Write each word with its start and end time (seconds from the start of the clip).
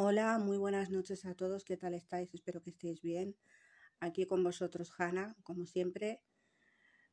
Hola, 0.00 0.38
muy 0.38 0.58
buenas 0.58 0.90
noches 0.90 1.24
a 1.24 1.34
todos. 1.34 1.64
¿Qué 1.64 1.76
tal 1.76 1.92
estáis? 1.92 2.32
Espero 2.32 2.62
que 2.62 2.70
estéis 2.70 3.02
bien. 3.02 3.36
Aquí 3.98 4.26
con 4.26 4.44
vosotros, 4.44 4.92
Hanna, 4.96 5.34
como 5.42 5.66
siempre. 5.66 6.22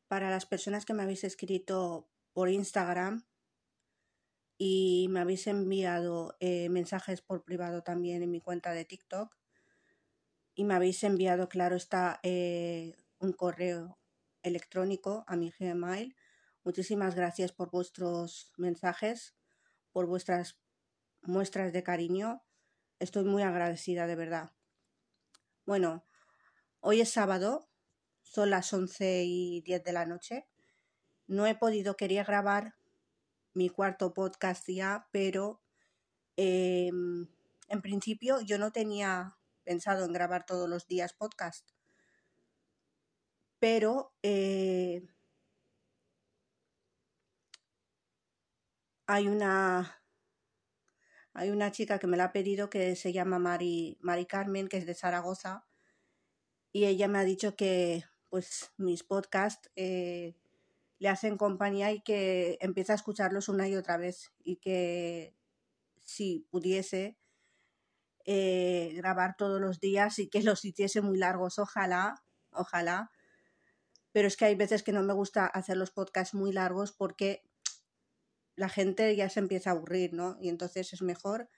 Para 0.08 0.30
las 0.30 0.46
personas 0.46 0.86
que 0.86 0.94
me 0.94 1.02
habéis 1.02 1.24
escrito 1.24 2.12
por 2.32 2.48
Instagram 2.48 3.26
y 4.60 5.08
me 5.10 5.20
habéis 5.20 5.48
enviado 5.48 6.38
eh, 6.40 6.70
mensajes 6.70 7.24
por 7.24 7.44
privado 7.44 7.82
también 7.82 8.22
en 8.22 8.30
mi 8.30 8.40
cuenta 8.40 8.72
de 8.72 8.86
TikTok 8.86 9.36
y 10.54 10.64
me 10.64 10.76
habéis 10.76 11.04
enviado, 11.04 11.50
claro, 11.50 11.76
está 11.76 12.20
eh, 12.22 12.94
un 13.18 13.34
correo 13.34 13.98
electrónico 14.44 15.24
a 15.26 15.36
mi 15.36 15.52
Gmail. 15.58 16.16
Muchísimas 16.64 17.16
gracias 17.16 17.52
por 17.52 17.72
vuestros 17.72 18.54
mensajes, 18.58 19.36
por 19.92 20.06
vuestras 20.06 20.60
muestras 21.24 21.74
de 21.74 21.82
cariño 21.82 22.45
Estoy 23.00 23.26
muy 23.26 23.44
agradecida, 23.44 24.08
de 24.08 24.16
verdad. 24.16 24.52
Bueno, 25.66 26.06
hoy 26.80 27.02
es 27.02 27.12
sábado, 27.12 27.68
son 28.22 28.50
las 28.50 28.72
11 28.72 29.24
y 29.26 29.62
10 29.62 29.84
de 29.84 29.94
la 29.94 30.06
noche. 30.06 30.48
No 31.28 31.46
he 31.48 31.56
podido, 31.56 31.96
quería 31.96 32.24
grabar 32.24 32.76
mi 33.54 33.70
cuarto 33.70 34.14
podcast 34.14 34.68
ya, 34.70 35.08
pero 35.12 35.62
em, 36.38 37.28
en 37.70 37.82
principio 37.82 38.42
yo 38.42 38.58
no 38.60 38.72
tenía 38.72 39.38
pensado 39.64 40.06
en 40.06 40.14
grabar 40.14 40.46
todos 40.46 40.70
los 40.70 40.88
días 40.88 41.14
podcast. 41.14 41.70
Pero 43.60 44.14
eh, 44.22 45.08
hay 49.08 49.28
una 49.28 50.05
hay 51.36 51.50
una 51.50 51.72
chica 51.72 52.00
que 52.00 52.08
me 52.08 52.16
la 52.18 52.26
ha 52.26 52.32
pedido 52.32 52.70
que 52.70 52.96
se 52.96 53.12
llama 53.12 53.40
Mari, 53.40 53.98
Mari 54.00 54.26
Carmen, 54.26 54.70
que 54.70 54.78
es 54.78 54.86
de 54.86 54.96
Zaragoza, 54.96 55.66
y 56.72 56.86
ella 56.86 57.10
me 57.10 57.20
ha 57.20 57.26
dicho 57.26 57.56
que 57.56 58.06
pues 58.30 58.72
mis 58.78 59.04
podcasts 59.04 59.70
eh, 59.76 60.36
le 60.98 61.10
hacen 61.10 61.38
compañía 61.38 61.92
y 61.92 62.02
que 62.02 62.58
empieza 62.62 62.94
a 62.94 62.96
escucharlos 62.96 63.50
una 63.50 63.68
y 63.68 63.76
otra 63.76 63.98
vez 63.98 64.34
y 64.44 64.58
que 64.58 65.36
si 66.04 66.48
pudiese 66.50 67.18
eh, 68.26 68.94
grabar 68.96 69.36
todos 69.38 69.60
los 69.60 69.82
días 69.82 70.20
y 70.20 70.30
que 70.30 70.42
los 70.42 70.64
hiciese 70.64 71.02
muy 71.02 71.18
largos, 71.18 71.60
ojalá, 71.60 72.24
ojalá. 72.52 73.12
Pero 74.14 74.30
es 74.30 74.38
que 74.38 74.46
hay 74.46 74.56
veces 74.56 74.84
que 74.84 74.94
no 74.94 75.04
me 75.04 75.14
gusta 75.14 75.46
hacer 75.46 75.76
los 75.76 75.92
podcasts 75.92 76.34
muy 76.34 76.54
largos 76.54 76.94
porque 76.94 77.44
la 78.56 78.70
gente 78.70 79.16
ya 79.16 79.30
se 79.30 79.40
empieza 79.40 79.70
a 79.70 79.74
aburrir, 79.74 80.14
¿no? 80.14 80.38
Y 80.40 80.50
entonces 80.50 80.94
es 80.94 81.02
mejor 81.02 81.50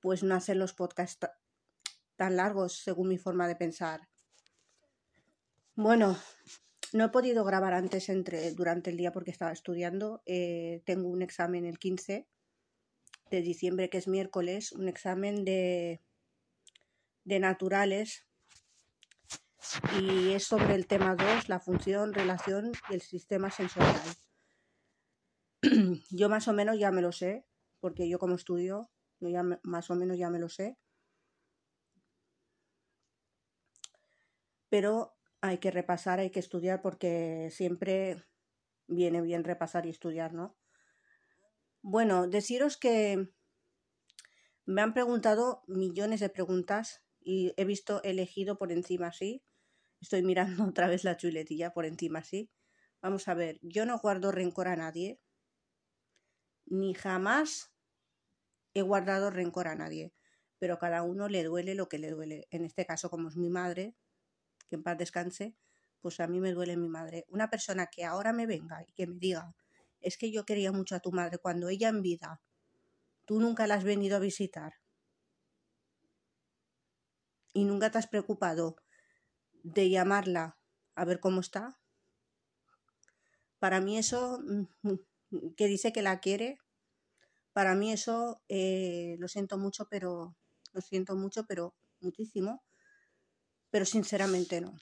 pues 0.00 0.22
no 0.22 0.34
hacer 0.34 0.56
los 0.56 0.74
podcasts 0.74 1.26
tan 2.16 2.36
largos 2.36 2.82
según 2.82 3.08
mi 3.08 3.18
forma 3.18 3.48
de 3.48 3.56
pensar. 3.56 4.08
Bueno, 5.74 6.18
no 6.92 7.06
he 7.06 7.08
podido 7.08 7.44
grabar 7.44 7.74
antes 7.74 8.08
entre, 8.08 8.52
durante 8.52 8.90
el 8.90 8.96
día 8.96 9.12
porque 9.12 9.30
estaba 9.30 9.52
estudiando. 9.52 10.22
Eh, 10.26 10.82
tengo 10.84 11.08
un 11.08 11.22
examen 11.22 11.64
el 11.64 11.78
15 11.78 12.28
de 13.30 13.40
diciembre, 13.40 13.90
que 13.90 13.98
es 13.98 14.06
miércoles, 14.06 14.72
un 14.72 14.88
examen 14.88 15.44
de, 15.44 16.02
de 17.24 17.40
naturales. 17.40 18.26
Y 20.00 20.32
es 20.32 20.44
sobre 20.44 20.74
el 20.74 20.86
tema 20.86 21.16
2, 21.16 21.48
la 21.48 21.58
función, 21.58 22.12
relación 22.12 22.72
y 22.90 22.94
el 22.94 23.00
sistema 23.00 23.50
sensorial. 23.50 24.02
Yo 26.14 26.28
más 26.28 26.46
o 26.46 26.52
menos 26.52 26.78
ya 26.78 26.92
me 26.92 27.02
lo 27.02 27.10
sé, 27.10 27.44
porque 27.80 28.08
yo 28.08 28.18
como 28.18 28.36
estudio, 28.36 28.88
yo 29.20 29.28
ya 29.28 29.42
más 29.62 29.90
o 29.90 29.96
menos 29.96 30.16
ya 30.16 30.30
me 30.30 30.38
lo 30.38 30.48
sé. 30.48 30.78
Pero 34.68 35.16
hay 35.40 35.58
que 35.58 35.70
repasar, 35.72 36.20
hay 36.20 36.30
que 36.30 36.38
estudiar 36.38 36.82
porque 36.82 37.48
siempre 37.50 38.24
viene 38.86 39.20
bien 39.22 39.42
repasar 39.44 39.86
y 39.86 39.90
estudiar, 39.90 40.32
¿no? 40.32 40.56
Bueno, 41.82 42.28
deciros 42.28 42.76
que 42.76 43.28
me 44.66 44.82
han 44.82 44.94
preguntado 44.94 45.62
millones 45.66 46.20
de 46.20 46.28
preguntas 46.28 47.02
y 47.20 47.52
he 47.56 47.64
visto 47.64 48.02
elegido 48.04 48.56
por 48.56 48.70
encima 48.70 49.08
así. 49.08 49.42
Estoy 50.00 50.22
mirando 50.22 50.64
otra 50.70 50.86
vez 50.86 51.02
la 51.02 51.16
chuletilla 51.16 51.72
por 51.72 51.86
encima 51.86 52.20
así. 52.20 52.50
Vamos 53.02 53.26
a 53.26 53.34
ver, 53.34 53.58
yo 53.62 53.84
no 53.84 53.98
guardo 53.98 54.32
rencor 54.32 54.68
a 54.68 54.76
nadie, 54.76 55.20
ni 56.66 56.94
jamás 56.94 57.72
he 58.74 58.82
guardado 58.82 59.30
rencor 59.30 59.68
a 59.68 59.74
nadie, 59.74 60.12
pero 60.58 60.78
cada 60.78 61.02
uno 61.02 61.28
le 61.28 61.44
duele 61.44 61.74
lo 61.74 61.88
que 61.88 61.98
le 61.98 62.10
duele. 62.10 62.46
En 62.50 62.64
este 62.64 62.86
caso, 62.86 63.10
como 63.10 63.28
es 63.28 63.36
mi 63.36 63.50
madre, 63.50 63.94
que 64.68 64.76
en 64.76 64.82
paz 64.82 64.98
descanse, 64.98 65.56
pues 66.00 66.20
a 66.20 66.26
mí 66.26 66.40
me 66.40 66.52
duele 66.52 66.76
mi 66.76 66.88
madre. 66.88 67.24
Una 67.28 67.50
persona 67.50 67.86
que 67.86 68.04
ahora 68.04 68.32
me 68.32 68.46
venga 68.46 68.82
y 68.86 68.92
que 68.92 69.06
me 69.06 69.18
diga, 69.18 69.54
es 70.00 70.18
que 70.18 70.30
yo 70.30 70.44
quería 70.44 70.72
mucho 70.72 70.94
a 70.96 71.00
tu 71.00 71.12
madre 71.12 71.38
cuando 71.38 71.68
ella 71.68 71.88
en 71.88 72.02
vida, 72.02 72.42
tú 73.24 73.40
nunca 73.40 73.66
la 73.66 73.76
has 73.76 73.84
venido 73.84 74.16
a 74.16 74.20
visitar 74.20 74.74
y 77.54 77.64
nunca 77.64 77.90
te 77.90 77.98
has 77.98 78.06
preocupado 78.06 78.76
de 79.62 79.88
llamarla 79.88 80.58
a 80.94 81.04
ver 81.04 81.20
cómo 81.20 81.40
está. 81.40 81.78
Para 83.58 83.80
mí 83.80 83.96
eso 83.96 84.40
mm, 84.42 84.94
que 85.56 85.66
dice 85.66 85.92
que 85.92 86.02
la 86.02 86.20
quiere, 86.20 86.58
para 87.52 87.74
mí 87.74 87.92
eso 87.92 88.42
eh, 88.48 89.16
lo 89.18 89.28
siento 89.28 89.58
mucho, 89.58 89.86
pero 89.88 90.34
lo 90.72 90.80
siento 90.80 91.14
mucho, 91.14 91.46
pero 91.46 91.74
muchísimo, 92.00 92.62
pero 93.70 93.84
sinceramente 93.84 94.60
no. 94.60 94.74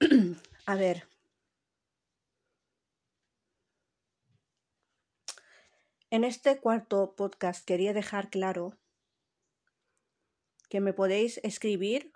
A 0.66 0.76
ver. 0.76 1.08
En 6.10 6.22
este 6.22 6.60
cuarto 6.60 7.14
podcast 7.16 7.64
quería 7.66 7.92
dejar 7.92 8.30
claro 8.30 8.78
que 10.68 10.80
me 10.80 10.92
podéis 10.92 11.40
escribir 11.42 12.12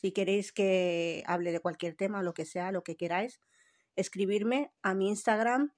si 0.00 0.12
queréis 0.12 0.52
que 0.52 1.22
hable 1.26 1.52
de 1.52 1.60
cualquier 1.60 1.94
tema, 1.94 2.22
lo 2.22 2.34
que 2.34 2.44
sea, 2.44 2.72
lo 2.72 2.82
que 2.82 2.96
queráis, 2.96 3.40
escribirme 4.00 4.72
a 4.82 4.94
mi 4.94 5.08
Instagram, 5.08 5.72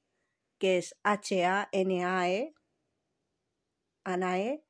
que 0.59 0.79
es 0.79 0.97
H-A-N-A-E, 1.03 2.55
Anae, 4.05 4.65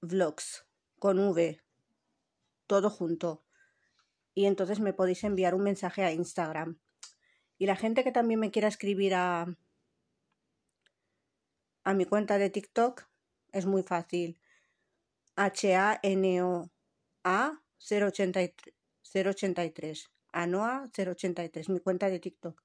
Vlogs, 0.00 0.66
con 0.98 1.18
V, 1.18 1.60
todo 2.66 2.90
junto. 2.90 3.44
Y 4.34 4.46
entonces 4.46 4.80
me 4.80 4.92
podéis 4.92 5.24
enviar 5.24 5.54
un 5.54 5.62
mensaje 5.62 6.02
a 6.02 6.12
Instagram. 6.12 6.78
Y 7.56 7.66
la 7.66 7.76
gente 7.76 8.04
que 8.04 8.12
también 8.12 8.40
me 8.40 8.50
quiera 8.50 8.68
escribir 8.68 9.14
a, 9.14 9.46
a 11.84 11.94
mi 11.94 12.04
cuenta 12.04 12.38
de 12.38 12.50
TikTok 12.50 13.06
es 13.52 13.66
muy 13.66 13.82
fácil. 13.82 14.40
H-A-N-O-A 15.36 16.70
083. 17.78 20.13
Anoa 20.34 20.90
083, 20.92 21.68
mi 21.68 21.78
cuenta 21.78 22.10
de 22.10 22.18
TikTok. 22.18 22.60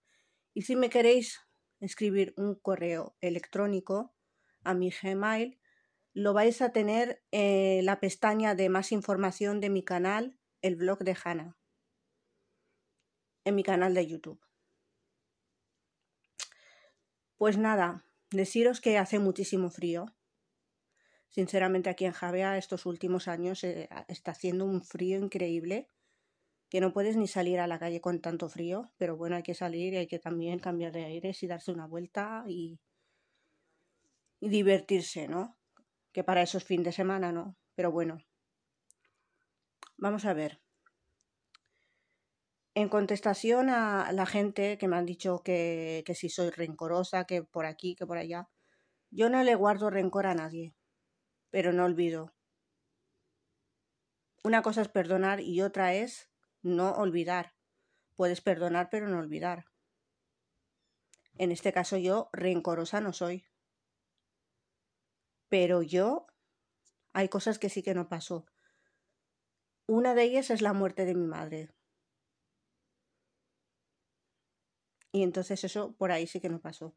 Y 0.55 0.63
si 0.63 0.75
me 0.75 0.89
queréis 0.89 1.39
escribir 1.79 2.33
un 2.35 2.55
correo 2.55 3.15
electrónico 3.21 4.15
a 4.63 4.73
mi 4.73 4.89
Gmail, 4.89 5.59
lo 6.13 6.33
vais 6.33 6.61
a 6.63 6.71
tener 6.71 7.23
en 7.29 7.85
la 7.85 7.99
pestaña 7.99 8.55
de 8.55 8.69
más 8.69 8.91
información 8.91 9.61
de 9.61 9.69
mi 9.69 9.83
canal, 9.83 10.39
el 10.63 10.75
blog 10.75 10.99
de 11.03 11.15
Hanna, 11.23 11.57
en 13.45 13.53
mi 13.53 13.63
canal 13.63 13.93
de 13.93 14.07
YouTube. 14.07 14.43
Pues 17.37 17.57
nada, 17.57 18.03
deciros 18.31 18.81
que 18.81 18.97
hace 18.97 19.19
muchísimo 19.19 19.69
frío. 19.69 20.07
Sinceramente 21.29 21.91
aquí 21.91 22.05
en 22.05 22.13
Javea 22.13 22.57
estos 22.57 22.87
últimos 22.87 23.27
años 23.27 23.63
eh, 23.63 23.87
está 24.07 24.31
haciendo 24.31 24.65
un 24.65 24.83
frío 24.83 25.19
increíble 25.19 25.87
que 26.69 26.81
no 26.81 26.93
puedes 26.93 27.17
ni 27.17 27.27
salir 27.27 27.59
a 27.59 27.67
la 27.67 27.79
calle 27.79 27.99
con 27.99 28.21
tanto 28.21 28.47
frío, 28.47 28.91
pero 28.97 29.17
bueno, 29.17 29.35
hay 29.35 29.43
que 29.43 29.55
salir 29.55 29.93
y 29.93 29.97
hay 29.97 30.07
que 30.07 30.19
también 30.19 30.59
cambiar 30.59 30.91
de 30.91 31.05
aires 31.05 31.41
y 31.41 31.47
darse 31.47 31.71
una 31.71 31.87
vuelta 31.87 32.43
y, 32.47 32.79
divertirse, 34.41 35.27
¿no? 35.27 35.57
Que 36.13 36.23
para 36.23 36.41
eso 36.41 36.57
es 36.57 36.63
fin 36.63 36.83
de 36.83 36.91
semana, 36.91 37.31
¿no? 37.31 37.57
Pero 37.75 37.91
bueno, 37.91 38.19
vamos 39.97 40.25
a 40.25 40.33
ver. 40.33 40.61
En 42.75 42.87
contestación 42.87 43.69
a 43.69 44.11
la 44.13 44.25
gente 44.25 44.77
que 44.77 44.87
me 44.87 44.95
han 44.95 45.05
dicho 45.05 45.41
que, 45.43 46.03
que 46.05 46.15
si 46.15 46.29
soy 46.29 46.51
rencorosa, 46.51 47.25
que 47.25 47.43
por 47.43 47.65
aquí, 47.65 47.95
que 47.95 48.05
por 48.05 48.17
allá, 48.17 48.47
yo 49.11 49.29
no 49.29 49.43
le 49.43 49.55
guardo 49.55 49.89
rencor 49.89 50.27
a 50.27 50.35
nadie, 50.35 50.73
pero 51.49 51.73
no 51.73 51.83
olvido. 51.83 52.33
Una 54.43 54.61
cosa 54.61 54.81
es 54.81 54.87
perdonar 54.87 55.41
y 55.41 55.61
otra 55.61 55.93
es 55.93 56.29
no 56.61 56.91
olvidar. 56.91 57.53
Puedes 58.15 58.41
perdonar 58.41 58.89
pero 58.89 59.07
no 59.07 59.19
olvidar. 59.19 59.65
En 61.37 61.51
este 61.51 61.71
caso 61.71 61.97
yo 61.97 62.29
rencorosa 62.33 63.01
no 63.01 63.13
soy. 63.13 63.45
Pero 65.47 65.81
yo, 65.81 66.27
hay 67.13 67.29
cosas 67.29 67.59
que 67.59 67.69
sí 67.69 67.81
que 67.81 67.95
no 67.95 68.09
pasó. 68.09 68.45
Una 69.87 70.13
de 70.13 70.23
ellas 70.23 70.51
es 70.51 70.61
la 70.61 70.73
muerte 70.73 71.05
de 71.05 71.15
mi 71.15 71.25
madre. 71.25 71.69
Y 75.11 75.23
entonces 75.23 75.63
eso 75.63 75.95
por 75.97 76.11
ahí 76.11 76.27
sí 76.27 76.39
que 76.39 76.49
no 76.49 76.61
pasó. 76.61 76.93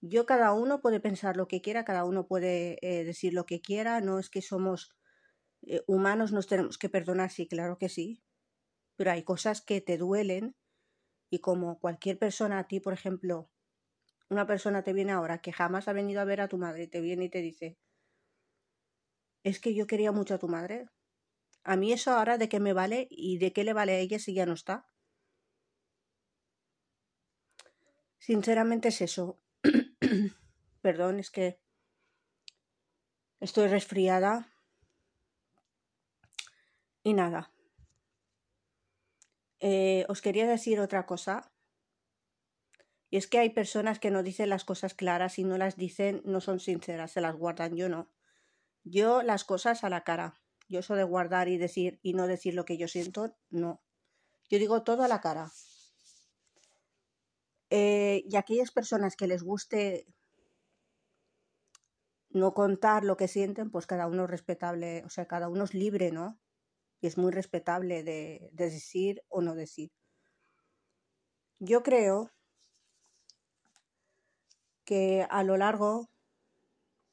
Yo 0.00 0.26
cada 0.26 0.52
uno 0.52 0.80
puede 0.80 1.00
pensar 1.00 1.36
lo 1.36 1.48
que 1.48 1.60
quiera, 1.60 1.84
cada 1.84 2.04
uno 2.04 2.26
puede 2.26 2.78
eh, 2.82 3.04
decir 3.04 3.34
lo 3.34 3.46
que 3.46 3.60
quiera, 3.60 4.00
no 4.00 4.18
es 4.18 4.30
que 4.30 4.42
somos 4.42 4.94
eh, 5.62 5.82
humanos, 5.86 6.32
nos 6.32 6.46
tenemos 6.46 6.78
que 6.78 6.88
perdonar, 6.88 7.30
sí, 7.30 7.48
claro 7.48 7.78
que 7.78 7.88
sí, 7.88 8.22
pero 8.96 9.12
hay 9.12 9.22
cosas 9.22 9.60
que 9.60 9.80
te 9.80 9.98
duelen 9.98 10.56
y 11.30 11.40
como 11.40 11.78
cualquier 11.78 12.18
persona 12.18 12.58
a 12.58 12.66
ti, 12.66 12.80
por 12.80 12.92
ejemplo, 12.92 13.50
una 14.28 14.46
persona 14.46 14.82
te 14.82 14.92
viene 14.92 15.12
ahora 15.12 15.38
que 15.38 15.52
jamás 15.52 15.88
ha 15.88 15.92
venido 15.92 16.20
a 16.20 16.24
ver 16.24 16.40
a 16.40 16.48
tu 16.48 16.58
madre, 16.58 16.88
te 16.88 17.00
viene 17.00 17.26
y 17.26 17.28
te 17.28 17.40
dice, 17.40 17.78
es 19.44 19.60
que 19.60 19.74
yo 19.74 19.86
quería 19.86 20.10
mucho 20.10 20.34
a 20.34 20.38
tu 20.38 20.48
madre. 20.48 20.88
A 21.62 21.76
mí 21.76 21.92
eso 21.92 22.10
ahora 22.10 22.38
de 22.38 22.48
qué 22.48 22.58
me 22.60 22.72
vale 22.72 23.06
y 23.10 23.38
de 23.38 23.52
qué 23.52 23.64
le 23.64 23.72
vale 23.72 23.92
a 23.92 23.98
ella 23.98 24.18
si 24.18 24.34
ya 24.34 24.46
no 24.46 24.54
está. 24.54 24.86
Sinceramente 28.18 28.88
es 28.88 29.00
eso. 29.02 29.40
Perdón, 30.82 31.20
es 31.20 31.30
que 31.30 31.60
estoy 33.40 33.68
resfriada. 33.68 34.52
Y 37.04 37.14
nada. 37.14 37.52
Eh, 39.60 40.04
os 40.08 40.20
quería 40.20 40.46
decir 40.46 40.80
otra 40.80 41.06
cosa. 41.06 41.50
Y 43.10 43.16
es 43.16 43.26
que 43.26 43.38
hay 43.38 43.50
personas 43.50 43.98
que 43.98 44.10
no 44.10 44.22
dicen 44.22 44.50
las 44.50 44.64
cosas 44.64 44.94
claras 44.94 45.38
y 45.38 45.44
no 45.44 45.58
las 45.58 45.76
dicen, 45.76 46.22
no 46.24 46.40
son 46.40 46.60
sinceras, 46.60 47.12
se 47.12 47.20
las 47.20 47.36
guardan. 47.36 47.76
Yo 47.76 47.88
no. 47.88 48.10
Yo 48.84 49.22
las 49.22 49.44
cosas 49.44 49.84
a 49.84 49.90
la 49.90 50.04
cara. 50.04 50.34
Yo 50.68 50.80
eso 50.80 50.94
de 50.96 51.04
guardar 51.04 51.48
y 51.48 51.58
decir 51.58 52.00
y 52.02 52.14
no 52.14 52.26
decir 52.26 52.54
lo 52.54 52.64
que 52.64 52.76
yo 52.78 52.88
siento, 52.88 53.36
no. 53.50 53.82
Yo 54.50 54.58
digo 54.58 54.82
todo 54.82 55.04
a 55.04 55.08
la 55.08 55.20
cara. 55.20 55.52
Eh, 57.70 58.22
y 58.28 58.36
aquellas 58.36 58.70
personas 58.70 59.16
que 59.16 59.26
les 59.26 59.42
guste 59.42 60.06
no 62.30 62.54
contar 62.54 63.04
lo 63.04 63.16
que 63.16 63.28
sienten, 63.28 63.70
pues 63.70 63.86
cada 63.86 64.06
uno 64.06 64.24
es 64.24 64.30
respetable, 64.30 65.02
o 65.04 65.10
sea, 65.10 65.26
cada 65.26 65.48
uno 65.48 65.64
es 65.64 65.74
libre, 65.74 66.12
¿no? 66.12 66.38
Y 67.00 67.06
es 67.06 67.18
muy 67.18 67.32
respetable 67.32 68.02
de, 68.02 68.48
de 68.52 68.70
decir 68.70 69.22
o 69.28 69.42
no 69.42 69.54
decir. 69.54 69.90
Yo 71.58 71.82
creo 71.82 72.30
que 74.84 75.26
a 75.28 75.42
lo 75.42 75.56
largo, 75.56 76.08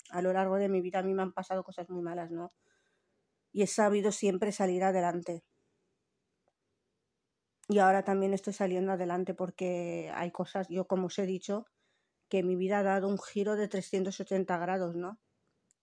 a 0.10 0.22
lo 0.22 0.34
largo 0.34 0.58
de 0.58 0.70
mi 0.70 0.82
vida 0.82 1.00
a 1.00 1.04
mí 1.04 1.14
me 1.14 1.24
han 1.24 1.34
pasado 1.34 1.64
cosas 1.64 1.90
muy 1.90 2.02
malas, 2.02 2.32
¿no? 2.32 2.54
Y 3.52 3.64
he 3.64 3.68
sabido 3.68 4.12
siempre 4.12 4.52
salir 4.52 4.84
adelante 4.84 5.44
y 7.70 7.80
ahora 7.80 8.04
también 8.04 8.34
estoy 8.34 8.54
saliendo 8.54 8.92
adelante 8.92 9.34
porque 9.34 10.12
hay 10.14 10.32
cosas, 10.32 10.68
yo 10.70 10.86
como 10.86 11.08
os 11.08 11.18
he 11.20 11.26
dicho, 11.26 11.66
que 12.30 12.44
mi 12.44 12.56
vida 12.56 12.80
ha 12.80 12.84
dado 12.84 13.08
un 13.08 13.20
giro 13.20 13.56
de 13.56 13.68
380 13.68 14.58
grados, 14.58 14.96
¿no? 14.96 15.20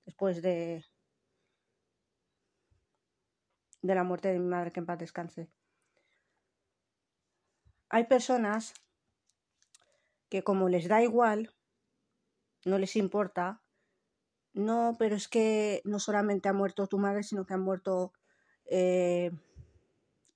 Después 0.04 0.42
de, 0.42 0.84
de 3.82 3.94
la 3.94 4.04
muerte 4.04 4.28
de 4.28 4.38
mi 4.38 4.46
madre, 4.46 4.72
que 4.72 4.80
en 4.80 4.86
paz 4.86 4.98
descanse. 4.98 5.48
Hay 7.88 8.04
personas 8.04 8.74
que 10.28 10.44
como 10.44 10.68
les 10.68 10.88
da 10.88 11.02
igual, 11.02 11.54
no 12.64 12.78
les 12.78 12.94
importa, 12.96 13.62
no, 14.52 14.96
pero 14.98 15.16
es 15.16 15.28
que 15.28 15.80
no 15.84 15.98
solamente 15.98 16.48
ha 16.48 16.52
muerto 16.52 16.86
tu 16.86 16.98
madre, 16.98 17.22
sino 17.22 17.46
que 17.46 17.54
han 17.54 17.62
muerto 17.62 18.12
eh, 18.66 19.30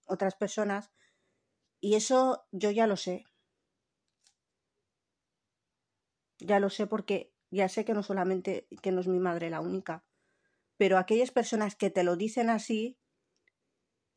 otras 0.06 0.35
personas 0.35 0.91
y 1.81 1.94
eso 1.96 2.46
yo 2.50 2.70
ya 2.70 2.87
lo 2.87 2.96
sé. 2.96 3.25
Ya 6.38 6.58
lo 6.61 6.70
sé 6.70 6.87
porque 6.87 7.32
ya 7.50 7.69
sé 7.69 7.85
que 7.85 7.94
no 7.94 8.02
solamente 8.02 8.67
que 8.82 8.91
no 8.91 9.00
es 9.00 9.06
mi 9.06 9.19
madre 9.19 9.50
la 9.50 9.61
única, 9.61 10.05
pero 10.76 10.99
aquellas 10.99 11.31
personas 11.31 11.76
que 11.76 11.91
te 11.91 12.02
lo 12.02 12.17
dicen 12.17 12.50
así 12.50 12.99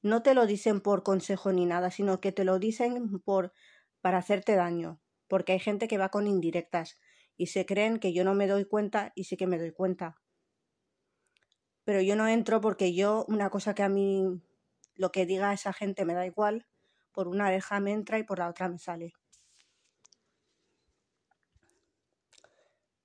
no 0.01 0.23
te 0.23 0.33
lo 0.33 0.45
dicen 0.45 0.81
por 0.81 1.03
consejo 1.03 1.51
ni 1.51 1.65
nada, 1.65 1.91
sino 1.91 2.19
que 2.21 2.31
te 2.31 2.43
lo 2.43 2.59
dicen 2.59 3.19
por 3.19 3.53
para 4.01 4.19
hacerte 4.19 4.55
daño, 4.55 5.01
porque 5.27 5.53
hay 5.53 5.59
gente 5.59 5.87
que 5.87 5.97
va 5.97 6.09
con 6.09 6.27
indirectas 6.27 6.99
y 7.35 7.47
se 7.47 7.65
creen 7.65 7.99
que 7.99 8.13
yo 8.13 8.23
no 8.23 8.33
me 8.33 8.47
doy 8.47 8.65
cuenta 8.65 9.11
y 9.15 9.25
sí 9.25 9.37
que 9.37 9.47
me 9.47 9.57
doy 9.57 9.71
cuenta. 9.71 10.21
Pero 11.83 12.01
yo 12.01 12.15
no 12.15 12.27
entro 12.27 12.61
porque 12.61 12.93
yo 12.93 13.25
una 13.27 13.49
cosa 13.49 13.73
que 13.73 13.83
a 13.83 13.89
mí 13.89 14.41
lo 14.95 15.11
que 15.11 15.25
diga 15.25 15.53
esa 15.53 15.73
gente 15.73 16.05
me 16.05 16.13
da 16.13 16.25
igual 16.25 16.67
por 17.17 17.27
una 17.27 17.47
oreja 17.47 17.79
me 17.79 17.93
entra 17.93 18.19
y 18.19 18.23
por 18.23 18.39
la 18.39 18.47
otra 18.47 18.69
me 18.69 18.77
sale. 18.77 19.13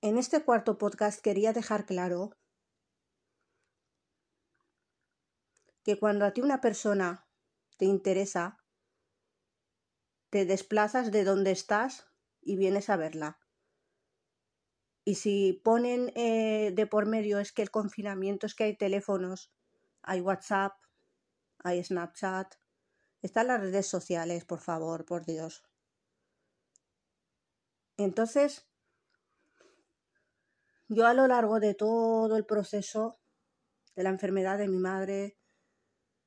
En 0.01 0.17
este 0.17 0.43
cuarto 0.43 0.77
podcast 0.77 1.19
quería 1.19 1.53
dejar 1.53 1.85
claro 1.85 2.35
que 5.83 5.99
cuando 5.99 6.25
a 6.25 6.31
ti 6.31 6.41
una 6.41 6.61
persona 6.61 7.27
te 7.77 7.85
interesa, 7.85 8.57
te 10.29 10.45
desplazas 10.45 11.11
de 11.11 11.23
donde 11.23 11.51
estás 11.51 12.07
y 12.41 12.55
vienes 12.55 12.89
a 12.89 12.95
verla. 12.95 13.39
Y 15.05 15.15
si 15.15 15.61
ponen 15.63 16.11
eh, 16.15 16.71
de 16.73 16.87
por 16.87 17.05
medio 17.05 17.39
es 17.39 17.51
que 17.51 17.61
el 17.61 17.71
confinamiento 17.71 18.45
es 18.45 18.55
que 18.55 18.63
hay 18.63 18.77
teléfonos, 18.77 19.51
hay 20.01 20.21
WhatsApp, 20.21 20.73
hay 21.59 21.83
Snapchat, 21.83 22.55
están 23.21 23.47
las 23.47 23.59
redes 23.59 23.87
sociales, 23.87 24.45
por 24.45 24.59
favor, 24.59 25.05
por 25.05 25.25
Dios. 25.25 25.63
Entonces, 27.97 28.65
yo 30.87 31.05
a 31.05 31.13
lo 31.13 31.27
largo 31.27 31.59
de 31.59 31.73
todo 31.73 32.35
el 32.37 32.45
proceso 32.45 33.19
de 33.95 34.03
la 34.03 34.09
enfermedad 34.09 34.57
de 34.57 34.67
mi 34.67 34.77
madre, 34.77 35.37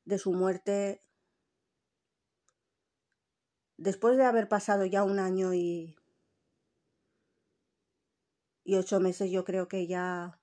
de 0.06 0.18
su 0.18 0.32
muerte, 0.32 1.02
después 3.76 4.16
de 4.16 4.24
haber 4.24 4.48
pasado 4.48 4.86
ya 4.86 5.04
un 5.04 5.18
año 5.18 5.52
y, 5.52 5.96
y 8.64 8.76
ocho 8.76 9.00
meses, 9.00 9.30
yo 9.30 9.44
creo 9.44 9.68
que 9.68 9.86
ya 9.86 10.40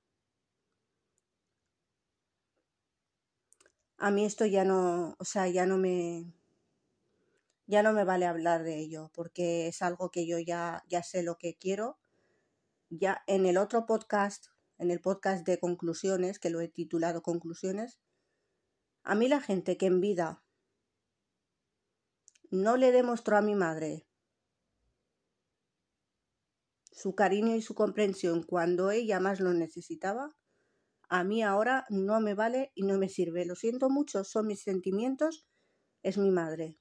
a 3.97 4.11
mí 4.11 4.25
esto 4.25 4.45
ya 4.45 4.65
no, 4.65 5.15
o 5.17 5.25
sea, 5.25 5.47
ya 5.47 5.65
no 5.65 5.77
me, 5.77 6.33
ya 7.67 7.83
no 7.83 7.93
me 7.93 8.03
vale 8.03 8.25
hablar 8.25 8.63
de 8.63 8.77
ello 8.79 9.09
porque 9.13 9.67
es 9.67 9.81
algo 9.81 10.11
que 10.11 10.27
yo 10.27 10.39
ya, 10.39 10.83
ya 10.89 11.03
sé 11.03 11.23
lo 11.23 11.37
que 11.37 11.55
quiero. 11.55 11.97
Ya 12.89 13.23
en 13.27 13.45
el 13.45 13.57
otro 13.57 13.85
podcast, 13.85 14.47
en 14.77 14.91
el 14.91 14.99
podcast 15.01 15.45
de 15.47 15.59
conclusiones, 15.59 16.37
que 16.37 16.49
lo 16.49 16.61
he 16.61 16.67
titulado 16.67 17.23
Conclusiones, 17.23 17.99
a 19.03 19.15
mí 19.15 19.27
la 19.27 19.41
gente 19.41 19.77
que 19.77 19.85
en 19.85 20.01
vida 20.01 20.43
no 22.51 22.77
le 22.77 22.91
demostró 22.91 23.37
a 23.37 23.41
mi 23.41 23.55
madre 23.55 24.07
su 26.91 27.15
cariño 27.15 27.55
y 27.55 27.61
su 27.61 27.75
comprensión 27.75 28.43
cuando 28.43 28.91
ella 28.91 29.19
más 29.19 29.39
lo 29.39 29.53
necesitaba, 29.53 30.35
a 31.09 31.23
mí 31.23 31.43
ahora 31.43 31.85
no 31.89 32.21
me 32.21 32.33
vale 32.33 32.71
y 32.75 32.83
no 32.83 32.97
me 32.97 33.09
sirve. 33.09 33.45
Lo 33.45 33.55
siento 33.55 33.89
mucho, 33.89 34.23
son 34.23 34.47
mis 34.47 34.61
sentimientos, 34.61 35.45
es 36.03 36.17
mi 36.17 36.31
madre. 36.31 36.77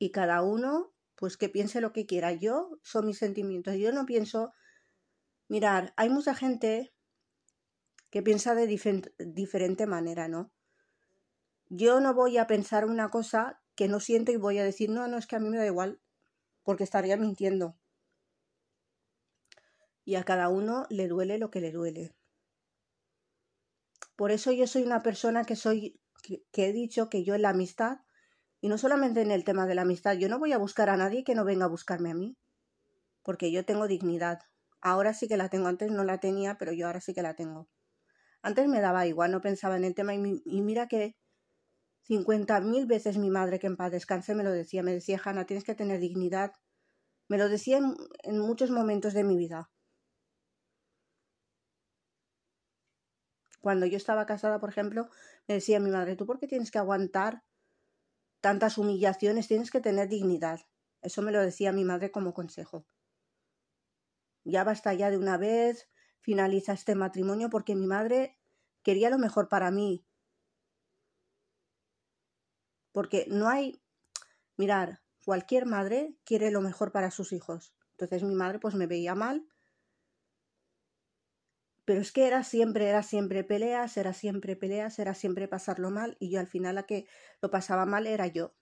y 0.00 0.10
cada 0.10 0.42
uno 0.42 0.92
pues 1.14 1.36
que 1.36 1.50
piense 1.50 1.82
lo 1.82 1.92
que 1.92 2.06
quiera. 2.06 2.32
Yo 2.32 2.78
son 2.82 3.06
mis 3.06 3.18
sentimientos. 3.18 3.76
Yo 3.76 3.92
no 3.92 4.06
pienso, 4.06 4.52
mirar, 5.50 5.92
hay 5.96 6.08
mucha 6.08 6.34
gente 6.34 6.94
que 8.08 8.22
piensa 8.22 8.54
de 8.54 8.68
diferente 9.18 9.86
manera, 9.86 10.28
¿no? 10.28 10.52
Yo 11.68 12.00
no 12.00 12.14
voy 12.14 12.38
a 12.38 12.46
pensar 12.46 12.84
una 12.84 13.10
cosa 13.10 13.60
que 13.74 13.88
no 13.88 13.98
siento 13.98 14.30
y 14.30 14.36
voy 14.36 14.58
a 14.58 14.64
decir, 14.64 14.90
no, 14.90 15.08
no, 15.08 15.18
es 15.18 15.26
que 15.26 15.36
a 15.36 15.40
mí 15.40 15.50
me 15.50 15.58
da 15.58 15.66
igual, 15.66 16.00
porque 16.62 16.84
estaría 16.84 17.16
mintiendo. 17.16 17.76
Y 20.04 20.14
a 20.14 20.22
cada 20.22 20.48
uno 20.48 20.86
le 20.88 21.08
duele 21.08 21.38
lo 21.38 21.50
que 21.50 21.60
le 21.60 21.72
duele. 21.72 22.14
Por 24.14 24.30
eso 24.30 24.52
yo 24.52 24.68
soy 24.68 24.84
una 24.84 25.02
persona 25.02 25.44
que 25.44 25.56
soy, 25.56 26.00
que 26.22 26.66
he 26.66 26.72
dicho 26.72 27.08
que 27.08 27.24
yo 27.24 27.34
en 27.34 27.42
la 27.42 27.50
amistad 27.50 27.98
y 28.60 28.68
no 28.68 28.78
solamente 28.78 29.22
en 29.22 29.32
el 29.32 29.44
tema 29.44 29.66
de 29.66 29.74
la 29.74 29.82
amistad, 29.82 30.14
yo 30.14 30.28
no 30.28 30.38
voy 30.38 30.52
a 30.52 30.58
buscar 30.58 30.90
a 30.90 30.96
nadie 30.96 31.24
que 31.24 31.34
no 31.34 31.44
venga 31.44 31.64
a 31.64 31.68
buscarme 31.68 32.10
a 32.10 32.14
mí, 32.14 32.36
porque 33.22 33.50
yo 33.50 33.64
tengo 33.64 33.88
dignidad. 33.88 34.49
Ahora 34.82 35.14
sí 35.14 35.28
que 35.28 35.36
la 35.36 35.48
tengo, 35.48 35.68
antes 35.68 35.90
no 35.90 36.04
la 36.04 36.18
tenía, 36.18 36.56
pero 36.58 36.72
yo 36.72 36.86
ahora 36.86 37.00
sí 37.00 37.12
que 37.14 37.22
la 37.22 37.34
tengo. 37.34 37.68
Antes 38.42 38.68
me 38.68 38.80
daba 38.80 39.06
igual, 39.06 39.32
no 39.32 39.40
pensaba 39.40 39.76
en 39.76 39.84
el 39.84 39.94
tema 39.94 40.14
y, 40.14 40.20
mira 40.62 40.88
que, 40.88 41.16
cincuenta 42.02 42.60
mil 42.60 42.86
veces 42.86 43.18
mi 43.18 43.30
madre, 43.30 43.58
que 43.58 43.66
en 43.68 43.76
paz 43.76 43.92
descanse, 43.92 44.34
me 44.34 44.44
lo 44.44 44.52
decía. 44.52 44.82
Me 44.82 44.92
decía, 44.92 45.20
Hanna, 45.22 45.46
tienes 45.46 45.64
que 45.64 45.74
tener 45.74 46.00
dignidad. 46.00 46.52
Me 47.28 47.38
lo 47.38 47.48
decía 47.48 47.78
en, 47.78 47.96
en 48.22 48.38
muchos 48.38 48.70
momentos 48.70 49.14
de 49.14 49.24
mi 49.24 49.36
vida. 49.36 49.70
Cuando 53.60 53.86
yo 53.86 53.98
estaba 53.98 54.26
casada, 54.26 54.58
por 54.58 54.70
ejemplo, 54.70 55.08
me 55.46 55.54
decía 55.54 55.80
mi 55.80 55.90
madre, 55.90 56.16
¿tú 56.16 56.26
por 56.26 56.38
qué 56.38 56.46
tienes 56.46 56.70
que 56.70 56.78
aguantar 56.78 57.42
tantas 58.40 58.78
humillaciones? 58.78 59.48
Tienes 59.48 59.70
que 59.70 59.80
tener 59.80 60.08
dignidad. 60.08 60.60
Eso 61.02 61.22
me 61.22 61.32
lo 61.32 61.40
decía 61.40 61.72
mi 61.72 61.84
madre 61.84 62.10
como 62.10 62.32
consejo. 62.34 62.86
Ya 64.44 64.64
basta 64.64 64.94
ya 64.94 65.10
de 65.10 65.18
una 65.18 65.36
vez, 65.36 65.88
finaliza 66.20 66.72
este 66.72 66.94
matrimonio 66.94 67.50
porque 67.50 67.74
mi 67.74 67.86
madre 67.86 68.38
quería 68.82 69.10
lo 69.10 69.18
mejor 69.18 69.48
para 69.48 69.70
mí. 69.70 70.06
Porque 72.92 73.26
no 73.28 73.48
hay, 73.48 73.82
mirar, 74.56 75.00
cualquier 75.24 75.66
madre 75.66 76.16
quiere 76.24 76.50
lo 76.50 76.60
mejor 76.60 76.92
para 76.92 77.10
sus 77.10 77.32
hijos. 77.32 77.74
Entonces 77.92 78.22
mi 78.22 78.34
madre 78.34 78.58
pues 78.58 78.74
me 78.74 78.86
veía 78.86 79.14
mal 79.14 79.46
pero 81.90 82.02
es 82.02 82.12
que 82.12 82.28
era 82.28 82.44
siempre, 82.44 82.88
era 82.88 83.02
siempre 83.02 83.42
peleas, 83.42 83.96
era 83.96 84.12
siempre 84.12 84.54
peleas, 84.54 85.00
era 85.00 85.12
siempre 85.12 85.48
pasarlo 85.48 85.90
mal 85.90 86.16
y 86.20 86.30
yo 86.30 86.38
al 86.38 86.46
final 86.46 86.76
la 86.76 86.84
que 86.84 87.08
lo 87.42 87.50
pasaba 87.50 87.84
mal 87.84 88.06
era 88.06 88.28
yo. 88.28 88.54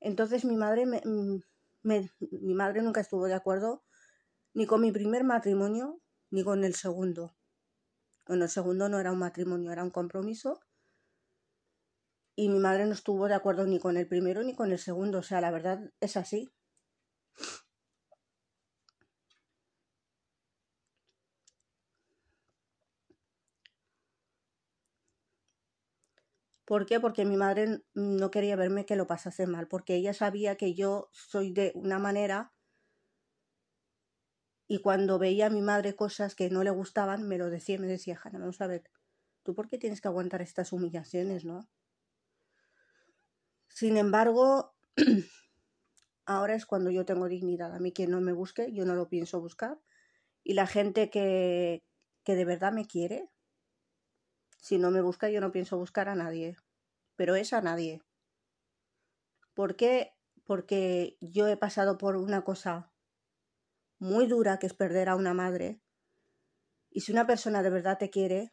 Entonces 0.00 0.44
mi 0.44 0.56
madre 0.56 0.86
me, 0.86 1.00
mm, 1.04 1.40
mi 1.84 2.54
madre 2.54 2.82
nunca 2.82 3.00
estuvo 3.00 3.26
de 3.26 3.34
acuerdo 3.34 3.84
ni 4.54 4.66
con 4.66 4.80
mi 4.82 4.92
primer 4.92 5.24
matrimonio 5.24 6.00
ni 6.30 6.44
con 6.44 6.62
el 6.64 6.74
segundo. 6.74 7.34
Bueno, 8.26 8.44
el 8.44 8.50
segundo 8.50 8.88
no 8.88 9.00
era 9.00 9.12
un 9.12 9.18
matrimonio, 9.18 9.72
era 9.72 9.82
un 9.82 9.90
compromiso. 9.90 10.60
Y 12.36 12.48
mi 12.48 12.58
madre 12.58 12.86
no 12.86 12.92
estuvo 12.92 13.28
de 13.28 13.34
acuerdo 13.34 13.66
ni 13.66 13.78
con 13.78 13.98
el 13.98 14.06
primero 14.08 14.42
ni 14.42 14.54
con 14.54 14.72
el 14.72 14.78
segundo. 14.78 15.18
O 15.18 15.22
sea, 15.22 15.40
la 15.40 15.50
verdad 15.50 15.90
es 16.00 16.16
así. 16.16 16.50
¿Por 26.64 26.86
qué? 26.86 27.00
Porque 27.00 27.24
mi 27.24 27.36
madre 27.36 27.82
no 27.94 28.30
quería 28.30 28.54
verme 28.54 28.84
que 28.86 28.94
lo 28.94 29.06
pasase 29.06 29.46
mal, 29.46 29.66
porque 29.68 29.94
ella 29.96 30.12
sabía 30.14 30.56
que 30.56 30.74
yo 30.74 31.08
soy 31.12 31.50
de 31.52 31.72
una 31.74 31.98
manera 31.98 32.52
y 34.68 34.80
cuando 34.80 35.18
veía 35.18 35.46
a 35.46 35.50
mi 35.50 35.62
madre 35.62 35.96
cosas 35.96 36.34
que 36.34 36.50
no 36.50 36.62
le 36.62 36.70
gustaban, 36.70 37.26
me 37.26 37.38
lo 37.38 37.48
decía, 37.48 37.78
me 37.78 37.86
decía, 37.86 38.20
Hanna, 38.22 38.38
vamos 38.38 38.60
a 38.60 38.66
ver, 38.66 38.84
¿tú 39.42 39.54
por 39.54 39.66
qué 39.66 39.78
tienes 39.78 40.02
que 40.02 40.08
aguantar 40.08 40.42
estas 40.42 40.74
humillaciones, 40.74 41.46
no? 41.46 41.66
Sin 43.68 43.96
embargo, 43.96 44.74
ahora 46.26 46.54
es 46.54 46.66
cuando 46.66 46.90
yo 46.90 47.06
tengo 47.06 47.28
dignidad. 47.28 47.74
A 47.74 47.78
mí 47.78 47.92
quien 47.92 48.10
no 48.10 48.20
me 48.20 48.34
busque, 48.34 48.70
yo 48.72 48.84
no 48.84 48.94
lo 48.94 49.08
pienso 49.08 49.40
buscar. 49.40 49.80
Y 50.44 50.52
la 50.52 50.66
gente 50.66 51.08
que, 51.08 51.82
que 52.22 52.36
de 52.36 52.44
verdad 52.44 52.72
me 52.72 52.86
quiere, 52.86 53.30
si 54.58 54.76
no 54.76 54.90
me 54.90 55.00
busca, 55.00 55.30
yo 55.30 55.40
no 55.40 55.50
pienso 55.50 55.78
buscar 55.78 56.10
a 56.10 56.14
nadie. 56.14 56.56
Pero 57.16 57.36
es 57.36 57.54
a 57.54 57.62
nadie. 57.62 58.02
¿Por 59.54 59.76
qué? 59.76 60.12
Porque 60.44 61.16
yo 61.22 61.48
he 61.48 61.56
pasado 61.56 61.96
por 61.96 62.16
una 62.16 62.44
cosa 62.44 62.92
muy 63.98 64.26
dura 64.26 64.58
que 64.58 64.66
es 64.66 64.74
perder 64.74 65.08
a 65.08 65.16
una 65.16 65.34
madre. 65.34 65.80
Y 66.90 67.00
si 67.00 67.12
una 67.12 67.26
persona 67.26 67.62
de 67.62 67.70
verdad 67.70 67.98
te 67.98 68.10
quiere, 68.10 68.52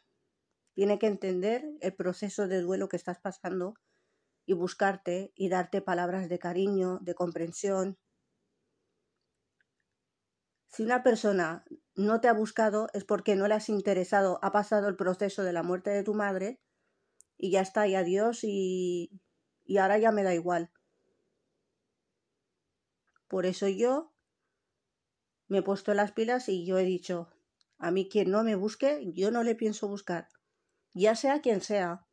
tiene 0.74 0.98
que 0.98 1.06
entender 1.06 1.64
el 1.80 1.94
proceso 1.94 2.48
de 2.48 2.60
duelo 2.60 2.88
que 2.88 2.96
estás 2.96 3.18
pasando 3.18 3.74
y 4.44 4.52
buscarte 4.52 5.32
y 5.34 5.48
darte 5.48 5.80
palabras 5.80 6.28
de 6.28 6.38
cariño, 6.38 6.98
de 7.00 7.14
comprensión. 7.14 7.98
Si 10.68 10.82
una 10.82 11.02
persona 11.02 11.64
no 11.94 12.20
te 12.20 12.28
ha 12.28 12.34
buscado 12.34 12.88
es 12.92 13.04
porque 13.04 13.36
no 13.36 13.48
le 13.48 13.54
has 13.54 13.68
interesado, 13.68 14.38
ha 14.42 14.52
pasado 14.52 14.88
el 14.88 14.96
proceso 14.96 15.42
de 15.42 15.52
la 15.52 15.62
muerte 15.62 15.90
de 15.90 16.02
tu 16.02 16.14
madre 16.14 16.60
y 17.38 17.50
ya 17.50 17.60
está, 17.60 17.86
y 17.86 17.94
adiós 17.94 18.40
y, 18.42 19.10
y 19.64 19.78
ahora 19.78 19.98
ya 19.98 20.12
me 20.12 20.22
da 20.22 20.34
igual. 20.34 20.70
Por 23.28 23.46
eso 23.46 23.66
yo 23.68 24.12
me 25.48 25.58
he 25.58 25.62
puesto 25.62 25.94
las 25.94 26.12
pilas 26.12 26.48
y 26.48 26.64
yo 26.66 26.78
he 26.78 26.84
dicho, 26.84 27.28
a 27.78 27.90
mí 27.90 28.08
quien 28.08 28.30
no 28.30 28.44
me 28.44 28.56
busque, 28.56 29.10
yo 29.12 29.30
no 29.30 29.42
le 29.42 29.54
pienso 29.54 29.88
buscar, 29.88 30.28
ya 30.94 31.14
sea 31.16 31.40
quien 31.40 31.60
sea. 31.60 32.06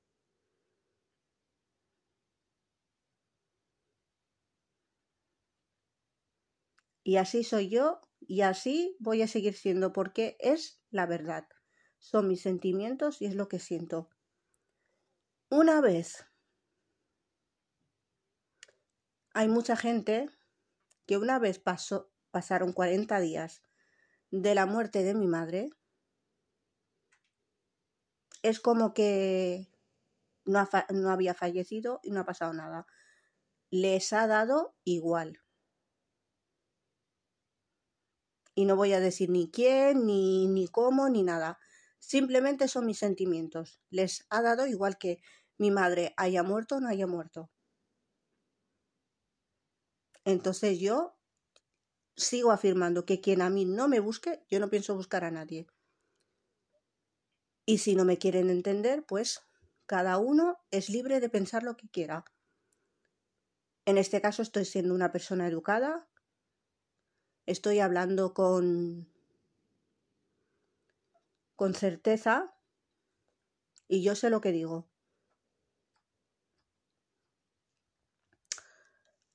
Y 7.03 7.17
así 7.17 7.43
soy 7.43 7.69
yo 7.69 7.99
y 8.19 8.41
así 8.41 8.95
voy 8.99 9.21
a 9.21 9.27
seguir 9.27 9.55
siendo 9.55 9.91
porque 9.93 10.37
es 10.39 10.81
la 10.89 11.05
verdad. 11.05 11.47
Son 11.99 12.27
mis 12.27 12.41
sentimientos 12.41 13.21
y 13.21 13.25
es 13.25 13.35
lo 13.35 13.47
que 13.47 13.59
siento. 13.59 14.09
Una 15.49 15.81
vez 15.81 16.25
hay 19.33 19.47
mucha 19.47 19.75
gente 19.75 20.29
que 21.05 21.17
una 21.17 21.39
vez 21.39 21.59
pasó, 21.59 22.12
pasaron 22.33 22.73
40 22.73 23.21
días 23.21 23.61
de 24.31 24.55
la 24.55 24.65
muerte 24.65 25.03
de 25.03 25.13
mi 25.13 25.27
madre, 25.27 25.69
es 28.41 28.59
como 28.59 28.93
que 28.93 29.69
no, 30.43 30.67
no 30.89 31.11
había 31.11 31.33
fallecido 31.33 32.01
y 32.03 32.11
no 32.11 32.21
ha 32.21 32.25
pasado 32.25 32.51
nada. 32.53 32.85
Les 33.69 34.11
ha 34.11 34.27
dado 34.27 34.75
igual. 34.83 35.43
y 38.55 38.65
no 38.65 38.75
voy 38.75 38.93
a 38.93 38.99
decir 38.99 39.29
ni 39.29 39.49
quién, 39.49 40.05
ni, 40.05 40.47
ni 40.47 40.67
cómo, 40.67 41.09
ni 41.09 41.23
nada. 41.23 41.59
Simplemente 41.99 42.67
son 42.67 42.85
mis 42.85 42.99
sentimientos. 42.99 43.81
Les 43.89 44.25
ha 44.29 44.41
dado 44.41 44.67
igual 44.67 44.97
que 44.97 45.21
mi 45.57 45.71
madre 45.71 46.13
haya 46.17 46.43
muerto 46.43 46.75
o 46.75 46.79
no 46.79 46.89
haya 46.89 47.07
muerto. 47.07 47.49
Entonces 50.25 50.79
yo 50.79 51.17
sigo 52.15 52.51
afirmando 52.51 53.05
que 53.05 53.22
quien 53.22 53.41
a 53.41 53.50
mí 53.50 53.65
no 53.65 53.88
me 53.88 54.00
busque, 54.00 54.43
yo 54.50 54.60
no 54.60 54.70
pienso 54.70 54.96
buscar 54.96 55.24
a 55.24 55.32
nadie. 55.32 55.67
Y 57.65 57.77
si 57.77 57.96
no 57.96 58.05
me 58.05 58.17
quieren 58.17 58.50
entender, 58.50 59.05
pues 59.05 59.41
cada 59.86 60.17
uno 60.17 60.60
es 60.72 60.89
libre 60.89 61.20
de 61.20 61.29
pensar 61.29 61.63
lo 61.63 61.77
que 61.77 61.89
quiera. 61.89 62.25
En 63.86 63.98
este 63.98 64.22
caso 64.22 64.41
estoy 64.41 64.65
siendo 64.65 64.93
una 64.93 65.12
persona 65.12 65.48
educada, 65.48 66.08
estoy 67.46 67.79
hablando 67.79 68.34
con, 68.34 69.10
con 71.55 71.74
certeza 71.74 72.55
y 73.88 74.03
yo 74.03 74.15
sé 74.15 74.29
lo 74.29 74.41
que 74.41 74.51
digo. 74.51 74.92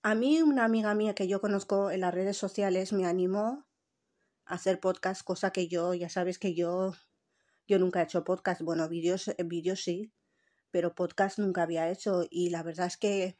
A 0.09 0.15
mí 0.15 0.41
una 0.41 0.65
amiga 0.65 0.95
mía 0.95 1.15
que 1.15 1.29
yo 1.29 1.39
conozco 1.39 1.91
en 1.91 2.01
las 2.01 2.15
redes 2.15 2.39
sociales 2.39 2.95
me 2.95 3.05
animó 3.05 3.67
a 4.47 4.55
hacer 4.55 4.81
podcast, 4.81 5.23
cosa 5.23 5.51
que 5.51 5.69
yo, 5.69 5.93
ya 5.93 6.09
sabes 6.09 6.39
que 6.39 6.55
yo, 6.55 6.95
yo 7.67 7.79
nunca 7.79 8.01
he 8.01 8.05
hecho 8.05 8.25
podcast, 8.25 8.63
bueno, 8.63 8.89
vídeos, 8.89 9.31
vídeos 9.45 9.83
sí, 9.83 10.11
pero 10.71 10.95
podcast 10.95 11.39
nunca 11.39 11.65
había 11.65 11.91
hecho 11.91 12.27
y 12.31 12.49
la 12.49 12.63
verdad 12.63 12.87
es 12.87 12.97
que, 12.97 13.39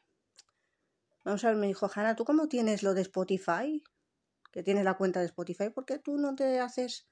vamos 1.25 1.43
a 1.43 1.47
ver, 1.47 1.57
me 1.57 1.65
dijo, 1.65 1.89
Hanna, 1.91 2.15
¿tú 2.15 2.23
cómo 2.23 2.47
tienes 2.47 2.83
lo 2.83 2.93
de 2.93 3.01
Spotify? 3.01 3.81
que 4.51 4.61
tienes 4.61 4.83
la 4.83 4.93
cuenta 4.93 5.21
de 5.21 5.25
Spotify, 5.25 5.71
¿por 5.71 5.87
qué 5.87 5.97
tú 5.97 6.19
no 6.19 6.35
te 6.35 6.59
haces? 6.59 7.09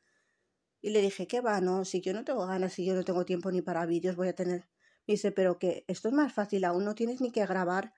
Y 0.82 0.92
le 0.92 1.02
dije, 1.02 1.26
¿qué 1.26 1.42
va? 1.42 1.62
No, 1.62 1.84
si 1.84 2.00
yo 2.00 2.14
no 2.14 2.24
tengo 2.24 2.46
ganas, 2.46 2.74
si 2.74 2.86
yo 2.86 2.94
no 2.94 3.04
tengo 3.04 3.26
tiempo 3.26 3.52
ni 3.52 3.64
para 3.64 3.88
vídeos, 3.88 4.18
voy 4.18 4.28
a 4.28 4.36
tener. 4.36 4.70
Me 5.08 5.14
dice, 5.14 5.32
pero 5.32 5.58
que 5.58 5.84
esto 5.88 6.10
es 6.10 6.14
más 6.14 6.32
fácil, 6.32 6.64
aún 6.64 6.86
no 6.86 6.94
tienes 6.94 7.22
ni 7.22 7.32
que 7.32 7.44
grabar 7.44 7.96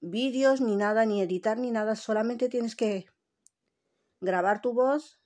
vídeos, 0.00 0.60
ni 0.60 0.76
nada, 0.76 1.04
ni 1.06 1.22
editar, 1.22 1.58
ni 1.58 1.70
nada, 1.70 1.96
solamente 1.96 2.48
tienes 2.48 2.76
que 2.76 3.06
grabar 4.20 4.60
tu 4.60 4.72
voz 4.72 5.20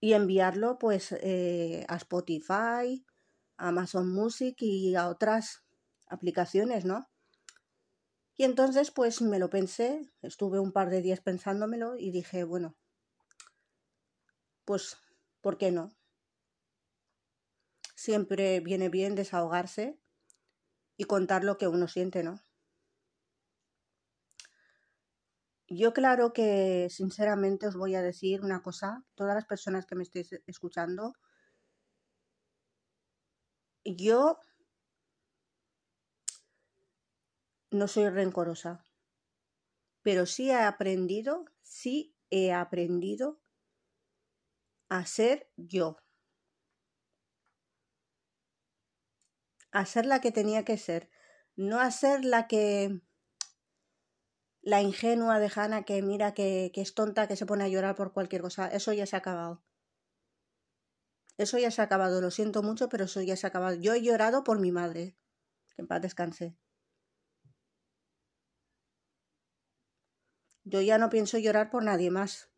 y 0.00 0.14
enviarlo 0.14 0.78
pues 0.78 1.12
eh, 1.12 1.84
a 1.88 1.96
Spotify, 1.96 3.04
a 3.56 3.68
Amazon 3.68 4.12
Music 4.12 4.56
y 4.60 4.94
a 4.94 5.08
otras 5.08 5.64
aplicaciones, 6.06 6.84
¿no? 6.84 7.08
Y 8.36 8.44
entonces 8.44 8.90
pues 8.90 9.20
me 9.20 9.38
lo 9.38 9.50
pensé, 9.50 10.10
estuve 10.22 10.58
un 10.58 10.72
par 10.72 10.88
de 10.88 11.02
días 11.02 11.20
pensándomelo 11.20 11.96
y 11.96 12.10
dije, 12.10 12.44
bueno, 12.44 12.76
pues, 14.64 14.96
¿por 15.40 15.58
qué 15.58 15.72
no? 15.72 15.90
Siempre 17.96 18.60
viene 18.60 18.88
bien 18.88 19.14
desahogarse 19.14 19.98
y 20.96 21.04
contar 21.04 21.44
lo 21.44 21.58
que 21.58 21.66
uno 21.66 21.88
siente, 21.88 22.22
¿no? 22.22 22.40
Yo 25.72 25.92
claro 25.92 26.32
que 26.32 26.88
sinceramente 26.90 27.68
os 27.68 27.76
voy 27.76 27.94
a 27.94 28.02
decir 28.02 28.42
una 28.42 28.60
cosa, 28.60 29.04
todas 29.14 29.36
las 29.36 29.46
personas 29.46 29.86
que 29.86 29.94
me 29.94 30.02
estéis 30.02 30.32
escuchando, 30.46 31.14
yo 33.84 34.38
no 37.72 37.88
soy 37.88 38.08
rencorosa, 38.08 38.84
pero 40.02 40.26
sí 40.26 40.50
he 40.50 40.56
aprendido, 40.56 41.44
sí 41.62 42.16
he 42.30 42.52
aprendido 42.52 43.40
a 44.90 45.06
ser 45.06 45.48
yo. 45.56 45.96
A 49.72 49.84
ser 49.86 50.04
la 50.06 50.20
que 50.20 50.32
tenía 50.32 50.64
que 50.64 50.76
ser, 50.76 51.10
no 51.54 51.78
a 51.80 51.90
ser 51.92 52.24
la 52.24 52.48
que 52.48 53.00
la 54.62 54.82
ingenua 54.82 55.38
de 55.38 55.50
Hannah 55.54 55.84
que 55.84 56.02
mira 56.02 56.34
que, 56.34 56.70
que, 56.74 56.80
es 56.82 56.94
tonta, 56.94 57.26
que 57.28 57.36
se 57.36 57.46
pone 57.46 57.64
a 57.64 57.68
llorar 57.68 57.94
por 57.96 58.12
cualquier 58.12 58.42
cosa. 58.42 58.68
Eso 58.68 58.92
ya 58.92 59.06
se 59.06 59.16
ha 59.16 59.20
acabado. 59.20 59.62
Eso 61.38 61.58
ya 61.58 61.70
se 61.70 61.80
ha 61.80 61.84
acabado. 61.84 62.20
Lo 62.20 62.30
siento 62.30 62.62
mucho, 62.62 62.88
pero 62.88 63.04
eso 63.04 63.22
ya 63.22 63.36
se 63.36 63.46
ha 63.46 63.48
acabado. 63.48 63.76
Yo 63.76 63.94
he 63.94 64.02
llorado 64.02 64.44
por 64.44 64.58
mi 64.60 64.72
madre. 64.72 65.16
Que 65.74 65.82
en 65.82 65.88
paz 65.88 66.02
descanse. 66.02 66.56
Yo 70.64 70.80
ya 70.82 70.98
no 70.98 71.10
pienso 71.10 71.38
llorar 71.38 71.70
por 71.70 71.82
nadie 71.82 72.10
más. 72.10 72.50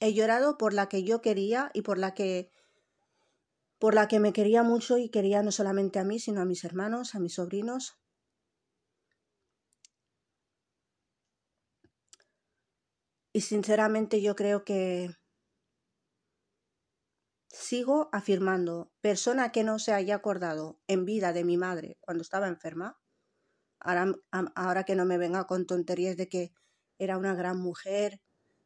He 0.00 0.12
llorado 0.14 0.58
por 0.58 0.74
la 0.74 0.88
que 0.88 1.04
yo 1.04 1.22
quería 1.22 1.70
y 1.74 1.82
por 1.82 1.96
la 1.96 2.12
que 2.12 2.50
por 3.82 3.96
la 3.96 4.06
que 4.06 4.20
me 4.20 4.32
quería 4.32 4.62
mucho 4.62 4.96
y 4.96 5.08
quería 5.08 5.42
no 5.42 5.50
solamente 5.50 5.98
a 5.98 6.04
mí, 6.04 6.20
sino 6.20 6.40
a 6.40 6.44
mis 6.44 6.62
hermanos, 6.62 7.16
a 7.16 7.18
mis 7.18 7.34
sobrinos. 7.34 7.98
Y 13.32 13.40
sinceramente 13.40 14.22
yo 14.22 14.36
creo 14.36 14.64
que 14.64 15.10
sigo 17.48 18.08
afirmando, 18.12 18.92
persona 19.00 19.50
que 19.50 19.64
no 19.64 19.80
se 19.80 19.92
haya 19.92 20.14
acordado 20.14 20.78
en 20.86 21.04
vida 21.04 21.32
de 21.32 21.42
mi 21.42 21.56
madre 21.56 21.98
cuando 22.02 22.22
estaba 22.22 22.46
enferma, 22.46 23.00
ahora, 23.80 24.14
ahora 24.54 24.84
que 24.84 24.94
no 24.94 25.06
me 25.06 25.18
venga 25.18 25.48
con 25.48 25.66
tonterías 25.66 26.16
de 26.16 26.28
que 26.28 26.52
era 26.98 27.18
una 27.18 27.34
gran 27.34 27.58
mujer, 27.58 28.20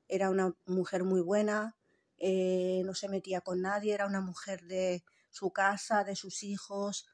era 0.09 0.29
una 0.29 0.55
mujer 0.67 1.05
muy 1.05 1.23
buena, 1.23 1.75
eh, 2.19 2.83
no 2.85 2.95
se 2.95 3.09
metía 3.09 3.41
con 3.41 3.63
nadie, 3.63 3.95
era 3.95 4.07
una 4.07 4.21
mujer 4.21 4.63
de 4.63 5.05
su 5.31 5.53
casa, 5.53 6.05
de 6.05 6.17
sus 6.17 6.43
hijos, 6.43 7.07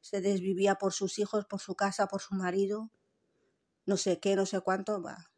se 0.00 0.20
desvivía 0.20 0.76
por 0.76 0.92
sus 0.92 1.18
hijos, 1.18 1.46
por 1.46 1.60
su 1.60 1.74
casa, 1.74 2.06
por 2.06 2.20
su 2.20 2.34
marido, 2.34 2.90
no 3.86 3.96
sé 3.96 4.20
qué, 4.20 4.36
no 4.36 4.46
sé 4.46 4.60
cuánto, 4.60 5.02
va. 5.02 5.30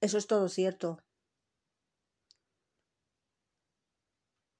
Eso 0.00 0.18
es 0.18 0.26
todo 0.26 0.48
cierto. 0.48 1.02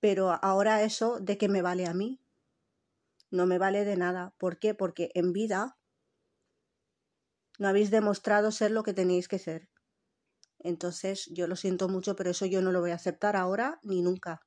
Pero 0.01 0.31
ahora 0.43 0.83
eso 0.83 1.19
de 1.21 1.39
que 1.39 1.49
me 1.49 1.63
vale 1.63 1.87
a 1.87 1.95
mí, 1.95 2.21
no 3.31 3.47
me 3.47 3.59
vale 3.59 3.85
de 3.85 3.97
nada. 3.97 4.35
¿Por 4.39 4.59
qué? 4.59 4.75
Porque 4.75 5.11
en 5.15 5.33
vida 5.33 5.79
no 7.59 7.69
habéis 7.69 7.91
demostrado 7.91 8.51
ser 8.53 8.71
lo 8.71 8.83
que 8.83 8.95
tenéis 8.95 9.29
que 9.29 9.39
ser. 9.39 9.69
Entonces, 10.61 11.27
yo 11.33 11.47
lo 11.47 11.57
siento 11.57 11.89
mucho, 11.89 12.17
pero 12.17 12.31
eso 12.31 12.47
yo 12.47 12.63
no 12.63 12.73
lo 12.73 12.81
voy 12.81 12.91
a 12.91 12.97
aceptar 12.97 13.37
ahora 13.37 13.79
ni 13.83 14.03
nunca. 14.03 14.41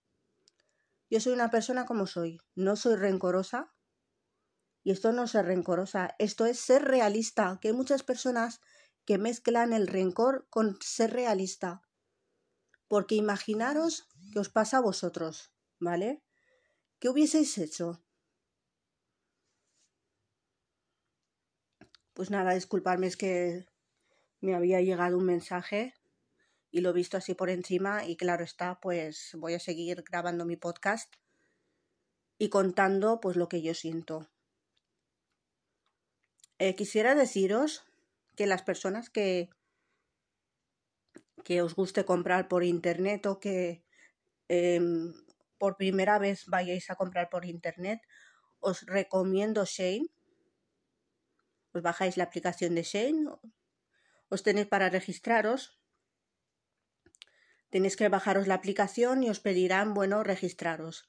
Yo 1.10 1.20
soy 1.20 1.34
una 1.34 1.51
persona 1.51 1.86
como 1.86 2.08
soy, 2.08 2.39
no 2.56 2.75
soy 2.75 2.96
rencorosa. 2.96 3.74
Y 4.84 4.91
esto 4.91 5.12
no 5.12 5.24
es 5.24 5.32
ser 5.32 5.46
rencorosa, 5.46 6.15
esto 6.18 6.46
es 6.46 6.60
ser 6.60 6.84
realista, 6.84 7.60
que 7.62 7.70
hay 7.70 7.74
muchas 7.74 8.03
personas 8.03 8.62
que 9.06 9.18
mezclan 9.18 9.74
el 9.74 9.88
rencor 9.88 10.48
con 10.50 10.77
ser 10.82 11.12
realista. 11.12 11.82
Porque 12.88 13.15
imaginaros 13.15 14.08
que 14.34 14.39
os 14.39 14.50
pasa 14.50 14.77
a 14.77 14.82
vosotros, 14.82 15.51
¿vale? 15.80 16.24
¿Qué 17.00 17.10
hubieseis 17.10 17.58
hecho? 17.58 18.03
Pues 22.14 22.29
nada, 22.29 22.53
disculparme, 22.53 23.07
es 23.07 23.18
que 23.18 23.66
me 24.42 24.55
había 24.55 24.81
llegado 24.81 25.18
un 25.18 25.25
mensaje 25.25 25.94
y 26.72 26.81
lo 26.81 26.90
he 26.90 26.94
visto 26.94 27.18
así 27.18 27.36
por 27.36 27.50
encima 27.50 28.05
y 28.05 28.16
claro 28.16 28.44
está, 28.44 28.79
pues 28.79 29.31
voy 29.38 29.53
a 29.53 29.60
seguir 29.60 30.03
grabando 30.03 30.46
mi 30.46 30.55
podcast 30.55 31.14
y 32.38 32.50
contando 32.50 33.20
pues 33.20 33.36
lo 33.36 33.50
que 33.50 33.62
yo 33.62 33.74
siento. 33.74 34.29
Eh, 36.57 36.75
quisiera 36.75 37.14
deciros 37.14 37.84
que 38.36 38.48
las 38.48 38.64
personas 38.64 39.10
que 39.10 39.50
que 41.44 41.62
os 41.62 41.74
guste 41.74 42.05
comprar 42.05 42.48
por 42.48 42.64
internet 42.64 43.25
o 43.25 43.40
que 43.40 43.84
em, 44.48 45.14
por 45.57 45.75
primera 45.75 46.20
vez 46.20 46.46
vayáis 46.46 46.90
a 46.90 46.96
comprar 46.96 47.29
por 47.29 47.46
internet, 47.46 48.00
os 48.60 48.86
recomiendo 48.86 49.66
Shane. 49.66 50.07
Os 51.74 51.81
bajáis 51.81 52.18
la 52.18 52.25
aplicación 52.25 52.75
de 52.75 52.84
Shane, 52.84 53.25
os 54.29 54.44
tenéis 54.44 54.68
para 54.68 54.90
registraros 54.90 55.80
Tenéis 57.72 57.96
que 57.96 58.10
bajaros 58.10 58.48
la 58.48 58.55
aplicación 58.55 59.24
y 59.24 59.29
os 59.29 59.40
pedirán, 59.40 59.94
bueno, 59.94 60.24
registraros. 60.24 61.07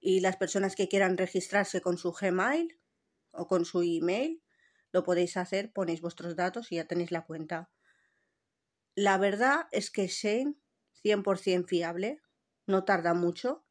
Y 0.00 0.20
las 0.20 0.36
personas 0.36 0.76
que 0.76 0.88
quieran 0.88 1.18
registrarse 1.18 1.80
con 1.80 1.98
su 1.98 2.12
Gmail 2.12 2.78
o 3.32 3.48
con 3.48 3.64
su 3.64 3.82
email, 3.82 4.42
lo 4.92 5.02
podéis 5.02 5.36
hacer, 5.36 5.72
ponéis 5.72 6.00
vuestros 6.00 6.36
datos 6.36 6.70
y 6.70 6.76
ya 6.76 6.86
tenéis 6.86 7.10
la 7.10 7.26
cuenta. 7.26 7.70
La 8.94 9.18
verdad 9.18 9.66
es 9.72 9.90
que 9.90 10.06
Shane, 10.06 10.54
100% 11.02 11.66
fiable, 11.66 12.22
no 12.66 12.84
tarda 12.84 13.12
mucho. 13.12 13.66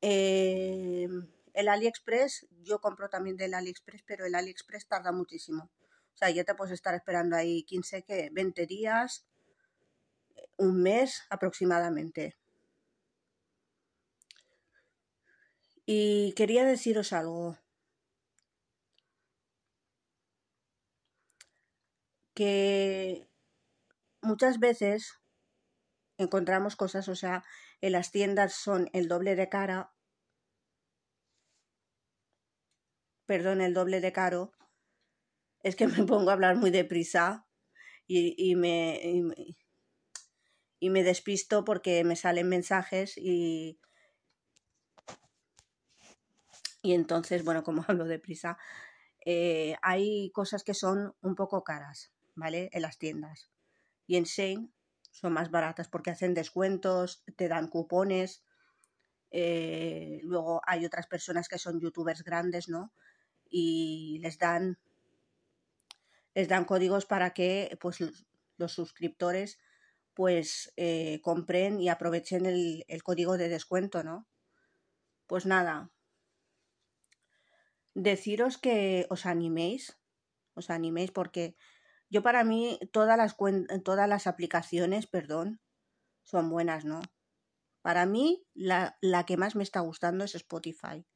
Eh, 0.00 1.06
el 1.52 1.68
AliExpress, 1.68 2.48
yo 2.62 2.80
compro 2.80 3.10
también 3.10 3.36
del 3.36 3.52
AliExpress, 3.52 4.02
pero 4.04 4.24
el 4.24 4.34
AliExpress 4.34 4.88
tarda 4.88 5.12
muchísimo. 5.12 5.70
O 6.14 6.16
sea, 6.16 6.30
ya 6.30 6.44
te 6.44 6.54
puedes 6.54 6.72
estar 6.72 6.94
esperando 6.94 7.36
ahí 7.36 7.62
15, 7.64 8.02
que 8.04 8.30
20 8.32 8.66
días, 8.66 9.27
un 10.58 10.82
mes 10.82 11.24
aproximadamente. 11.30 12.36
Y 15.86 16.34
quería 16.36 16.64
deciros 16.64 17.12
algo. 17.12 17.56
Que 22.34 23.26
muchas 24.22 24.60
veces 24.60 25.18
encontramos 26.18 26.76
cosas, 26.76 27.08
o 27.08 27.16
sea, 27.16 27.44
en 27.80 27.92
las 27.92 28.10
tiendas 28.12 28.52
son 28.54 28.90
el 28.92 29.08
doble 29.08 29.34
de 29.36 29.48
cara, 29.48 29.92
perdón, 33.26 33.60
el 33.60 33.74
doble 33.74 34.00
de 34.00 34.12
caro, 34.12 34.52
es 35.62 35.76
que 35.76 35.86
me 35.86 36.04
pongo 36.06 36.30
a 36.30 36.32
hablar 36.34 36.56
muy 36.56 36.70
deprisa 36.70 37.46
y, 38.06 38.34
y 38.38 38.56
me, 38.56 39.00
me 40.80 41.02
despisto 41.02 41.64
porque 41.64 42.04
me 42.04 42.16
salen 42.16 42.48
mensajes 42.48 43.16
y, 43.16 43.78
y 46.82 46.94
entonces, 46.94 47.44
bueno, 47.44 47.62
como 47.62 47.84
hablo 47.88 48.04
deprisa, 48.04 48.58
eh, 49.24 49.76
hay 49.82 50.30
cosas 50.30 50.62
que 50.64 50.74
son 50.74 51.14
un 51.20 51.34
poco 51.34 51.64
caras, 51.64 52.12
¿vale? 52.34 52.70
En 52.72 52.82
las 52.82 52.98
tiendas. 52.98 53.50
Y 54.06 54.16
en 54.16 54.24
Shane 54.24 54.70
son 55.10 55.32
más 55.32 55.50
baratas 55.50 55.88
porque 55.88 56.10
hacen 56.10 56.34
descuentos, 56.34 57.24
te 57.36 57.48
dan 57.48 57.68
cupones. 57.68 58.42
Eh, 59.30 60.20
luego 60.22 60.62
hay 60.66 60.86
otras 60.86 61.06
personas 61.06 61.48
que 61.48 61.58
son 61.58 61.80
youtubers 61.80 62.22
grandes, 62.22 62.68
¿no? 62.68 62.92
Y 63.50 64.18
les 64.22 64.38
dan 64.38 64.78
les 66.34 66.48
dan 66.48 66.64
códigos 66.64 67.04
para 67.04 67.34
que 67.34 67.76
pues 67.80 67.98
los 68.56 68.72
suscriptores 68.72 69.58
pues 70.18 70.72
eh, 70.76 71.20
compren 71.22 71.80
y 71.80 71.90
aprovechen 71.90 72.44
el, 72.44 72.84
el 72.88 73.04
código 73.04 73.38
de 73.38 73.48
descuento, 73.48 74.02
¿no? 74.02 74.26
Pues 75.28 75.46
nada, 75.46 75.92
deciros 77.94 78.58
que 78.58 79.06
os 79.10 79.26
animéis, 79.26 79.96
os 80.54 80.70
animéis 80.70 81.12
porque 81.12 81.54
yo 82.10 82.24
para 82.24 82.42
mí 82.42 82.80
todas 82.90 83.16
las, 83.16 83.36
todas 83.84 84.08
las 84.08 84.26
aplicaciones, 84.26 85.06
perdón, 85.06 85.60
son 86.24 86.50
buenas, 86.50 86.84
¿no? 86.84 87.00
Para 87.80 88.04
mí 88.04 88.44
la, 88.54 88.98
la, 89.00 89.24
que 89.24 89.36
más 89.36 89.54
me 89.54 89.62
está 89.62 89.78
gustando 89.78 90.24
es 90.24 90.34
Spotify. 90.34 91.06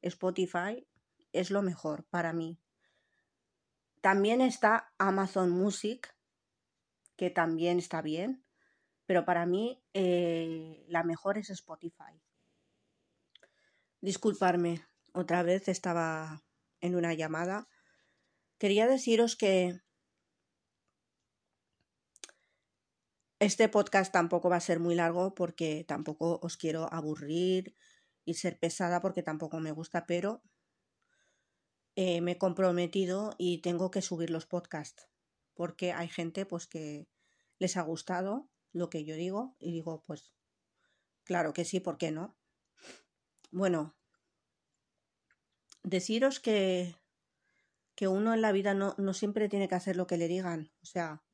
Spotify 0.00 0.86
es 1.32 1.50
lo 1.50 1.62
mejor 1.62 2.06
para 2.08 2.32
mí. 2.32 2.60
También 4.00 4.40
está 4.42 4.92
Amazon 4.96 5.50
Music, 5.50 6.14
que 7.18 7.30
también 7.30 7.78
está 7.78 8.00
bien, 8.00 8.44
pero 9.04 9.24
para 9.24 9.44
mí 9.44 9.82
eh, 9.92 10.84
la 10.88 11.02
mejor 11.02 11.36
es 11.36 11.50
Spotify. 11.50 12.22
Disculparme, 14.00 14.86
otra 15.12 15.42
vez 15.42 15.66
estaba 15.68 16.44
en 16.80 16.94
una 16.94 17.12
llamada. 17.14 17.68
Quería 18.56 18.86
deciros 18.86 19.34
que 19.36 19.80
Este 23.40 23.68
podcast 23.68 24.12
tampoco 24.12 24.50
va 24.50 24.56
a 24.56 24.60
ser 24.60 24.80
muy 24.80 24.96
largo 24.96 25.32
porque 25.32 25.84
tampoco 25.86 26.40
os 26.42 26.56
quiero 26.56 26.92
aburrir 26.92 27.76
y 28.24 28.34
ser 28.34 28.58
pesada 28.58 29.00
porque 29.00 29.22
tampoco 29.22 29.60
me 29.60 29.70
gusta, 29.70 30.06
pero 30.06 30.42
eh, 31.94 32.20
me 32.20 32.32
he 32.32 32.38
comprometido 32.38 33.36
y 33.38 33.58
tengo 33.62 33.92
que 33.92 34.02
subir 34.02 34.30
los 34.30 34.46
podcasts 34.46 35.08
porque 35.58 35.92
hay 35.92 36.08
gente 36.08 36.46
pues 36.46 36.68
que 36.68 37.08
les 37.58 37.76
ha 37.76 37.82
gustado 37.82 38.48
lo 38.72 38.88
que 38.88 39.04
yo 39.04 39.16
digo 39.16 39.56
y 39.58 39.72
digo 39.72 40.04
pues 40.06 40.32
claro 41.24 41.52
que 41.52 41.64
sí, 41.64 41.80
¿por 41.80 41.98
qué 41.98 42.12
no? 42.12 42.38
Bueno, 43.50 43.96
deciros 45.82 46.38
que, 46.38 46.94
que 47.96 48.06
uno 48.06 48.34
en 48.34 48.42
la 48.42 48.52
vida 48.52 48.72
no, 48.74 48.94
no 48.98 49.12
siempre 49.14 49.48
tiene 49.48 49.68
que 49.68 49.74
hacer 49.74 49.96
lo 49.96 50.06
que 50.06 50.16
le 50.16 50.28
digan, 50.28 50.70
o 50.80 50.86
sea, 50.86 51.24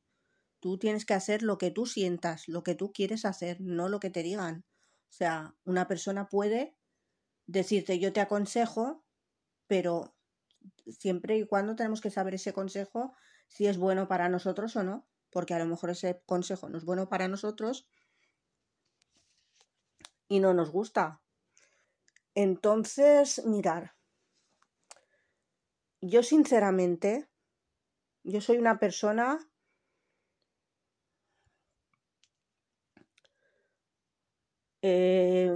Tú 0.65 0.79
tienes 0.79 1.05
que 1.05 1.13
hacer 1.13 1.43
lo 1.43 1.59
que 1.59 1.71
tú 1.71 1.85
sientas, 1.85 2.49
lo 2.49 2.63
que 2.63 2.75
tú 2.75 2.91
quieres 2.91 3.27
hacer, 3.27 3.61
no 3.61 3.91
lo 3.91 4.01
que 4.01 4.09
te 4.09 4.23
digan. 4.23 4.65
O 5.11 5.13
sea, 5.13 5.55
una 5.65 5.87
persona 5.87 6.31
puede 6.31 6.75
decirte 7.45 7.99
yo 7.99 8.15
te 8.15 8.23
aconsejo, 8.23 9.05
pero 9.67 10.17
siempre 10.87 11.37
y 11.37 11.47
cuando 11.47 11.77
tenemos 11.77 12.01
que 12.01 12.11
saber 12.11 12.37
ese 12.37 12.55
consejo 12.55 13.15
si 13.49 13.67
es 13.67 13.79
bueno 13.79 14.09
para 14.09 14.29
nosotros 14.29 14.77
o 14.77 14.83
no, 14.83 15.07
porque 15.31 15.55
a 15.55 15.59
lo 15.59 15.67
mejor 15.67 15.91
ese 15.91 16.23
consejo 16.27 16.69
no 16.69 16.79
es 16.79 16.85
bueno 16.85 17.09
para 17.09 17.29
nosotros 17.29 17.87
y 20.29 20.41
no 20.41 20.55
nos 20.55 20.71
gusta. 20.71 21.21
Entonces, 22.35 23.45
mirar, 23.45 23.95
yo 26.01 26.23
sinceramente, 26.23 27.29
yo 28.25 28.41
soy 28.41 28.59
una 28.59 28.79
persona 28.79 29.39
Eh, 34.87 35.51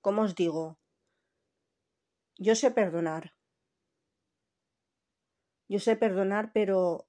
¿Cómo 0.00 0.22
os 0.22 0.34
digo? 0.34 0.76
Yo 2.38 2.56
sé 2.56 2.72
perdonar. 2.72 3.32
Yo 5.72 5.78
sé 5.78 5.92
perdonar, 5.96 6.44
pero. 6.52 7.06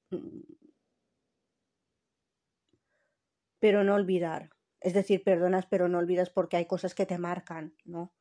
Pero 3.60 3.84
no 3.84 3.96
olvidar. 3.96 4.50
Es 4.82 4.94
decir, 4.94 5.24
perdonas, 5.24 5.66
pero 5.68 5.88
no 5.88 6.00
olvidas 6.00 6.30
porque 6.30 6.58
hay 6.58 6.66
cosas 6.66 6.96
que 6.96 7.06
te 7.06 7.18
marcan, 7.18 7.76
¿no? 7.86 8.14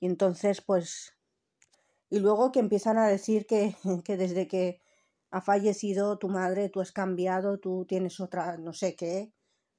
Y 0.00 0.06
entonces, 0.06 0.60
pues. 0.60 1.16
Y 2.10 2.20
luego 2.20 2.52
que 2.52 2.60
empiezan 2.60 2.98
a 2.98 3.08
decir 3.08 3.46
que, 3.46 3.76
que 4.04 4.16
desde 4.16 4.48
que 4.48 4.80
ha 5.30 5.40
fallecido 5.42 6.18
tu 6.18 6.28
madre, 6.28 6.68
tú 6.70 6.80
has 6.80 6.92
cambiado, 6.92 7.58
tú 7.58 7.84
tienes 7.86 8.20
otra, 8.20 8.56
no 8.58 8.72
sé 8.72 8.96
qué, 8.96 9.32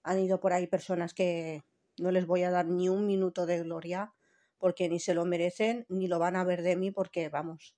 han 0.04 0.20
ido 0.20 0.39
por 0.39 0.54
ahí 0.54 0.68
personas 0.68 1.13
que 1.13 1.63
no 1.98 2.12
les 2.12 2.28
voy 2.28 2.44
a 2.44 2.52
dar 2.52 2.68
ni 2.68 2.89
un 2.89 3.08
minuto 3.08 3.46
de 3.46 3.63
gloria 3.63 4.13
porque 4.58 4.89
ni 4.89 5.00
se 5.00 5.13
lo 5.15 5.26
merecen 5.26 5.86
ni 5.89 6.08
lo 6.08 6.20
van 6.20 6.36
a 6.36 6.44
ver 6.44 6.62
de 6.62 6.76
mí 6.76 6.91
porque 6.91 7.30
vamos. 7.30 7.76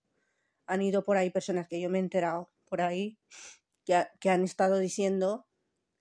Han 0.67 0.81
ido 0.81 1.03
por 1.03 1.17
ahí 1.17 1.29
personas 1.29 1.67
que 1.67 1.81
yo 1.81 1.89
me 1.89 1.97
he 1.97 2.01
enterado 2.01 2.51
por 2.65 2.81
ahí 2.81 3.17
que, 4.19 4.29
han 4.29 4.43
estado 4.43 4.77
diciendo 4.77 5.47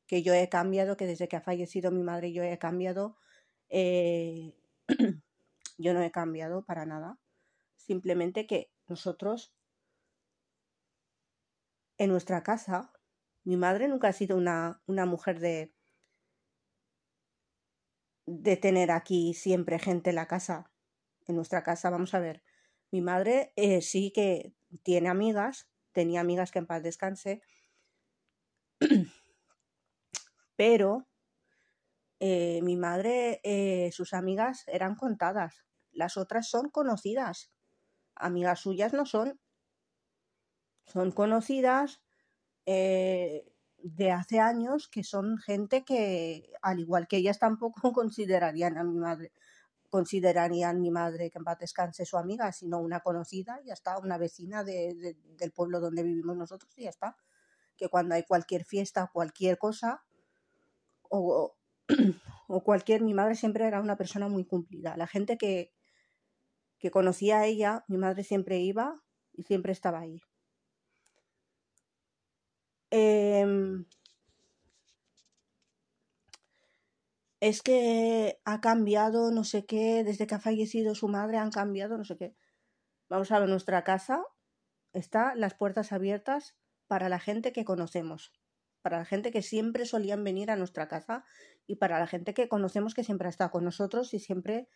que 0.06 0.22
yo 0.22 0.34
he 0.34 0.48
cambiado, 0.48 0.96
que 0.96 1.06
desde 1.06 1.28
que 1.28 1.36
ha 1.36 1.40
fallecido 1.40 1.90
mi 1.90 2.02
madre 2.02 2.32
yo 2.32 2.42
he 2.42 2.58
cambiado. 2.58 3.16
Eh, 3.68 4.54
yo 5.78 5.94
no 5.94 6.02
he 6.02 6.10
cambiado 6.10 6.64
para 6.64 6.84
nada. 6.86 7.18
Simplemente 7.76 8.46
que 8.46 8.72
nosotros 8.88 9.54
en 11.98 12.10
nuestra 12.10 12.42
casa, 12.42 12.92
mi 13.44 13.56
madre 13.56 13.88
nunca 13.88 14.08
ha 14.08 14.12
sido 14.12 14.36
una, 14.36 14.82
una 14.86 15.06
mujer 15.06 15.38
de, 15.40 15.72
de 18.26 18.56
tener 18.56 18.90
aquí 18.90 19.32
siempre 19.32 19.78
gente 19.78 20.10
en 20.10 20.16
la 20.16 20.26
casa. 20.26 20.72
En 21.26 21.36
nuestra 21.36 21.62
casa, 21.62 21.90
vamos 21.90 22.14
a 22.14 22.20
ver, 22.20 22.42
mi 22.90 23.00
madre 23.00 23.52
eh, 23.56 23.80
sí 23.82 24.12
que 24.12 24.54
tiene 24.82 25.08
amigas, 25.08 25.68
tenía 25.92 26.20
amigas 26.20 26.50
que 26.50 26.58
en 26.58 26.66
paz 26.66 26.82
descanse, 26.82 27.42
pero 30.56 31.06
eh, 32.20 32.60
mi 32.62 32.76
madre, 32.76 33.40
eh, 33.44 33.90
sus 33.92 34.14
amigas 34.14 34.64
eran 34.66 34.94
contadas, 34.94 35.64
las 35.92 36.16
otras 36.16 36.48
son 36.48 36.70
conocidas, 36.70 37.50
amigas 38.14 38.60
suyas 38.60 38.92
no 38.92 39.06
son, 39.06 39.40
son 40.86 41.10
conocidas, 41.12 42.00
de 43.86 44.10
hace 44.10 44.40
años 44.40 44.88
que 44.88 45.04
son 45.04 45.38
gente 45.38 45.84
que, 45.84 46.50
al 46.62 46.80
igual 46.80 47.06
que 47.06 47.18
ellas, 47.18 47.38
tampoco 47.38 47.92
considerarían 47.92 48.78
a 48.78 48.84
mi 48.84 48.98
madre, 48.98 49.32
considerarían 49.96 50.78
mi 50.82 50.90
madre 50.90 51.30
que 51.30 51.38
en 51.38 51.44
paz 51.44 51.58
descanse 51.58 52.04
su 52.04 52.18
amiga, 52.18 52.52
sino 52.52 52.78
una 52.80 53.00
conocida, 53.00 53.62
ya 53.64 53.72
está, 53.72 53.98
una 53.98 54.18
vecina 54.18 54.62
de, 54.62 55.16
del 55.38 55.52
pueblo 55.52 55.80
donde 55.80 56.02
vivimos 56.02 56.36
nosotros 56.36 56.70
y 56.76 56.82
ya 56.82 56.90
está. 56.90 57.16
Que 57.78 57.88
cuando 57.88 58.14
hay 58.14 58.24
cualquier 58.24 58.66
fiesta, 58.66 59.10
cualquier 59.10 59.56
cosa, 59.56 60.04
o, 61.08 61.56
o 62.48 62.62
cualquier, 62.62 63.00
mi 63.00 63.14
madre 63.14 63.36
siempre 63.36 63.66
era 63.66 63.80
una 63.80 63.96
persona 63.96 64.28
muy 64.28 64.44
cumplida. 64.44 64.98
La 64.98 65.06
gente 65.06 65.38
que, 65.38 65.72
que 66.78 66.90
conocía 66.90 67.38
a 67.38 67.46
ella, 67.46 67.86
mi 67.88 67.96
madre 67.96 68.22
siempre 68.22 68.58
iba 68.58 69.02
y 69.32 69.44
siempre 69.44 69.72
estaba 69.72 70.00
ahí. 70.00 70.20
Em, 72.90 73.86
es 77.40 77.62
que 77.62 78.40
ha 78.44 78.60
cambiado 78.60 79.30
no 79.30 79.44
sé 79.44 79.66
qué, 79.66 80.04
desde 80.04 80.26
que 80.26 80.34
ha 80.34 80.40
fallecido 80.40 80.94
su 80.94 81.08
madre 81.08 81.38
han 81.38 81.50
cambiado 81.50 81.98
no 81.98 82.04
sé 82.04 82.16
qué. 82.16 82.34
Vamos 83.08 83.30
a 83.30 83.38
ver, 83.38 83.48
nuestra 83.48 83.84
casa 83.84 84.24
está 84.92 85.34
las 85.34 85.54
puertas 85.54 85.92
abiertas 85.92 86.56
para 86.86 87.08
la 87.08 87.18
gente 87.18 87.52
que 87.52 87.64
conocemos, 87.64 88.32
para 88.82 88.98
la 88.98 89.04
gente 89.04 89.30
que 89.30 89.42
siempre 89.42 89.84
solían 89.84 90.24
venir 90.24 90.50
a 90.50 90.56
nuestra 90.56 90.88
casa 90.88 91.24
y 91.66 91.76
para 91.76 91.98
la 91.98 92.06
gente 92.06 92.34
que 92.34 92.48
conocemos 92.48 92.94
que 92.94 93.04
siempre 93.04 93.26
ha 93.26 93.30
estado 93.30 93.50
con 93.50 93.64
nosotros 93.64 94.14
y 94.14 94.18
siempre, 94.18 94.68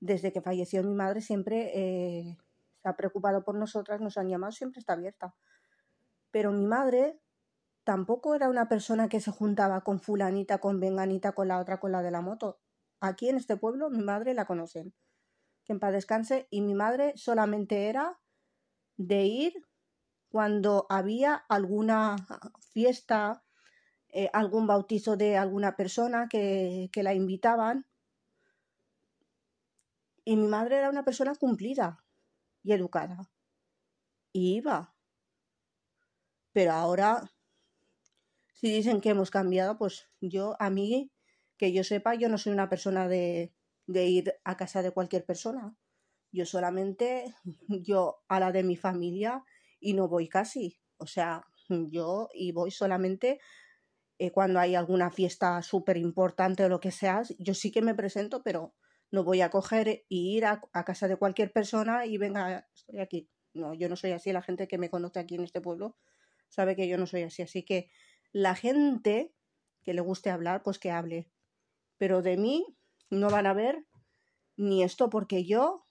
desde 0.00 0.32
que 0.32 0.40
falleció 0.40 0.82
mi 0.84 0.94
madre, 0.94 1.20
siempre 1.20 1.72
eh, 1.74 2.36
ha 2.84 2.96
preocupado 2.96 3.42
por 3.44 3.56
nosotras, 3.56 4.00
nos 4.00 4.16
han 4.16 4.28
llamado, 4.28 4.52
siempre 4.52 4.78
está 4.78 4.92
abierta. 4.92 5.34
Pero 6.30 6.52
mi 6.52 6.66
madre 6.66 7.18
tampoco 7.86 8.34
era 8.34 8.48
una 8.48 8.68
persona 8.68 9.08
que 9.08 9.20
se 9.20 9.30
juntaba 9.30 9.82
con 9.82 10.00
fulanita, 10.00 10.58
con 10.58 10.80
venganita, 10.80 11.32
con 11.36 11.46
la 11.46 11.60
otra, 11.60 11.78
con 11.78 11.92
la 11.92 12.02
de 12.02 12.10
la 12.10 12.20
moto. 12.20 12.58
Aquí 13.00 13.28
en 13.28 13.36
este 13.36 13.56
pueblo 13.56 13.90
mi 13.90 14.02
madre 14.02 14.34
la 14.34 14.44
conocen. 14.44 14.92
Que 15.64 15.72
en 15.72 15.78
paz 15.78 15.92
descanse. 15.92 16.48
Y 16.50 16.62
mi 16.62 16.74
madre 16.74 17.12
solamente 17.14 17.88
era 17.88 18.18
de 18.96 19.22
ir 19.26 19.64
cuando 20.30 20.86
había 20.88 21.36
alguna 21.48 22.16
fiesta, 22.72 23.44
eh, 24.08 24.30
algún 24.32 24.66
bautizo 24.66 25.16
de 25.16 25.36
alguna 25.36 25.76
persona 25.76 26.26
que, 26.28 26.90
que 26.92 27.04
la 27.04 27.14
invitaban. 27.14 27.86
Y 30.24 30.34
mi 30.36 30.48
madre 30.48 30.78
era 30.78 30.90
una 30.90 31.04
persona 31.04 31.36
cumplida 31.36 32.04
y 32.64 32.72
educada. 32.72 33.30
Y 34.32 34.56
iba. 34.56 34.92
Pero 36.52 36.72
ahora 36.72 37.30
si 38.56 38.72
dicen 38.72 39.02
que 39.02 39.10
hemos 39.10 39.30
cambiado, 39.30 39.76
pues 39.76 40.08
yo, 40.20 40.56
a 40.58 40.70
mí, 40.70 41.12
que 41.58 41.74
yo 41.74 41.84
sepa, 41.84 42.14
yo 42.14 42.30
no 42.30 42.38
soy 42.38 42.54
una 42.54 42.70
persona 42.70 43.06
de, 43.06 43.52
de 43.86 44.06
ir 44.06 44.34
a 44.44 44.56
casa 44.56 44.82
de 44.82 44.92
cualquier 44.92 45.26
persona. 45.26 45.76
Yo 46.32 46.46
solamente, 46.46 47.34
yo 47.68 48.24
a 48.28 48.40
la 48.40 48.52
de 48.52 48.64
mi 48.64 48.76
familia 48.76 49.44
y 49.78 49.92
no 49.92 50.08
voy 50.08 50.28
casi. 50.28 50.80
O 50.96 51.06
sea, 51.06 51.44
yo 51.68 52.28
y 52.32 52.52
voy 52.52 52.70
solamente 52.70 53.40
eh, 54.18 54.30
cuando 54.30 54.58
hay 54.58 54.74
alguna 54.74 55.10
fiesta 55.10 55.60
súper 55.60 55.98
importante 55.98 56.64
o 56.64 56.70
lo 56.70 56.80
que 56.80 56.92
sea, 56.92 57.22
yo 57.38 57.52
sí 57.52 57.70
que 57.70 57.82
me 57.82 57.94
presento, 57.94 58.42
pero 58.42 58.74
no 59.10 59.22
voy 59.22 59.42
a 59.42 59.50
coger 59.50 59.88
e 59.88 60.06
ir 60.08 60.46
a, 60.46 60.62
a, 60.72 60.84
casa 60.84 61.08
de 61.08 61.16
cualquier 61.16 61.52
persona 61.52 62.06
y 62.06 62.16
venga, 62.16 62.66
estoy 62.74 63.00
aquí. 63.00 63.28
No, 63.52 63.74
yo 63.74 63.90
no 63.90 63.96
soy 63.96 64.12
así. 64.12 64.32
La 64.32 64.42
gente 64.42 64.66
que 64.66 64.78
me 64.78 64.88
conoce 64.88 65.20
aquí 65.20 65.34
en 65.34 65.44
este 65.44 65.60
pueblo 65.60 65.98
sabe 66.48 66.74
que 66.74 66.88
yo 66.88 66.96
no 66.96 67.06
soy 67.06 67.22
así. 67.22 67.42
Así 67.42 67.62
que 67.62 67.90
la 68.36 68.54
gente 68.54 69.34
que 69.82 69.94
le 69.94 70.02
guste 70.02 70.28
hablar, 70.28 70.62
pues 70.62 70.78
que 70.78 70.90
hable. 70.90 71.30
Pero 71.96 72.20
de 72.20 72.36
mí 72.36 72.66
no 73.08 73.30
van 73.30 73.46
a 73.46 73.54
ver 73.54 73.86
ni 74.58 74.82
esto 74.82 75.08
porque 75.08 75.46
yo 75.46 75.86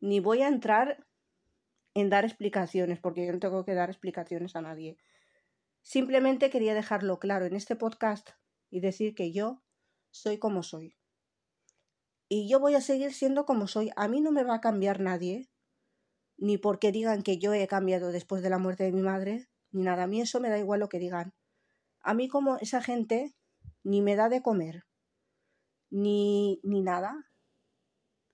ni 0.00 0.18
voy 0.18 0.42
a 0.42 0.48
entrar 0.48 1.06
en 1.94 2.10
dar 2.10 2.24
explicaciones, 2.24 2.98
porque 2.98 3.26
yo 3.26 3.32
no 3.32 3.38
tengo 3.38 3.64
que 3.64 3.74
dar 3.74 3.88
explicaciones 3.88 4.56
a 4.56 4.60
nadie. 4.60 4.98
Simplemente 5.82 6.50
quería 6.50 6.74
dejarlo 6.74 7.20
claro 7.20 7.46
en 7.46 7.54
este 7.54 7.76
podcast 7.76 8.30
y 8.70 8.80
decir 8.80 9.14
que 9.14 9.30
yo 9.30 9.62
soy 10.10 10.38
como 10.38 10.64
soy. 10.64 10.96
Y 12.28 12.48
yo 12.48 12.58
voy 12.58 12.74
a 12.74 12.80
seguir 12.80 13.12
siendo 13.14 13.46
como 13.46 13.68
soy. 13.68 13.92
A 13.94 14.08
mí 14.08 14.20
no 14.20 14.32
me 14.32 14.42
va 14.42 14.56
a 14.56 14.60
cambiar 14.60 14.98
nadie, 14.98 15.48
ni 16.36 16.58
porque 16.58 16.90
digan 16.90 17.22
que 17.22 17.38
yo 17.38 17.54
he 17.54 17.68
cambiado 17.68 18.10
después 18.10 18.42
de 18.42 18.50
la 18.50 18.58
muerte 18.58 18.82
de 18.82 18.90
mi 18.90 19.02
madre, 19.02 19.48
ni 19.72 19.82
nada. 19.82 20.04
A 20.04 20.06
mí 20.06 20.20
eso 20.20 20.40
me 20.40 20.50
da 20.50 20.58
igual 20.58 20.80
lo 20.80 20.88
que 20.88 20.98
digan. 20.98 21.34
A 22.00 22.14
mí 22.14 22.28
como 22.28 22.56
esa 22.58 22.82
gente 22.82 23.34
ni 23.82 24.02
me 24.02 24.16
da 24.16 24.28
de 24.28 24.42
comer, 24.42 24.84
ni, 25.90 26.60
ni 26.62 26.82
nada. 26.82 27.30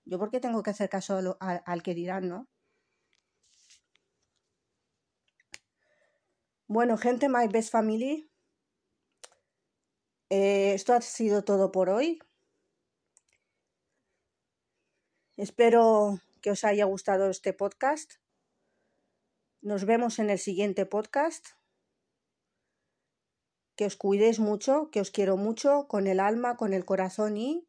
Yo 0.05 0.19
porque 0.19 0.39
tengo 0.39 0.63
que 0.63 0.71
hacer 0.71 0.89
caso 0.89 1.37
al 1.39 1.83
que 1.83 1.93
dirán, 1.93 2.27
¿no? 2.27 2.47
Bueno, 6.67 6.97
gente, 6.97 7.29
my 7.29 7.47
best 7.47 7.71
family. 7.71 8.29
Eh, 10.29 10.73
esto 10.73 10.93
ha 10.93 11.01
sido 11.01 11.43
todo 11.43 11.71
por 11.71 11.89
hoy. 11.89 12.19
Espero 15.37 16.19
que 16.41 16.51
os 16.51 16.63
haya 16.63 16.85
gustado 16.85 17.29
este 17.29 17.53
podcast. 17.53 18.22
Nos 19.63 19.85
vemos 19.85 20.19
en 20.19 20.29
el 20.29 20.39
siguiente 20.39 20.85
podcast. 20.85 21.47
Que 23.77 23.85
os 23.85 23.95
cuidéis 23.95 24.39
mucho, 24.39 24.91
que 24.91 24.99
os 24.99 25.09
quiero 25.09 25.37
mucho, 25.37 25.87
con 25.87 26.05
el 26.07 26.19
alma, 26.19 26.57
con 26.57 26.73
el 26.73 26.83
corazón 26.83 27.37
y... 27.37 27.65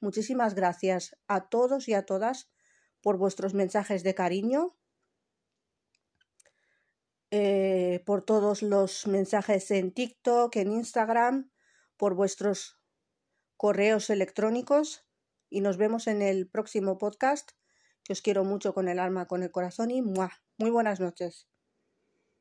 Muchísimas 0.00 0.54
gracias 0.54 1.16
a 1.26 1.48
todos 1.48 1.88
y 1.88 1.94
a 1.94 2.06
todas 2.06 2.52
por 3.00 3.18
vuestros 3.18 3.54
mensajes 3.54 4.04
de 4.04 4.14
cariño 4.14 4.76
eh, 7.32 8.02
por 8.06 8.22
todos 8.22 8.62
los 8.62 9.08
mensajes 9.08 9.72
en 9.72 9.92
TikTok, 9.92 10.54
en 10.56 10.72
Instagram, 10.72 11.50
por 11.96 12.14
vuestros 12.14 12.80
correos 13.56 14.10
electrónicos. 14.10 15.08
Y 15.50 15.60
nos 15.60 15.76
vemos 15.76 16.06
en 16.06 16.22
el 16.22 16.48
próximo 16.48 16.98
podcast, 16.98 17.50
que 18.04 18.12
os 18.12 18.22
quiero 18.22 18.44
mucho 18.44 18.74
con 18.74 18.86
el 18.86 19.00
alma, 19.00 19.26
con 19.26 19.42
el 19.42 19.50
corazón 19.50 19.90
y 19.90 20.02
muy 20.58 20.70
buenas 20.70 21.00
noches. 21.00 21.46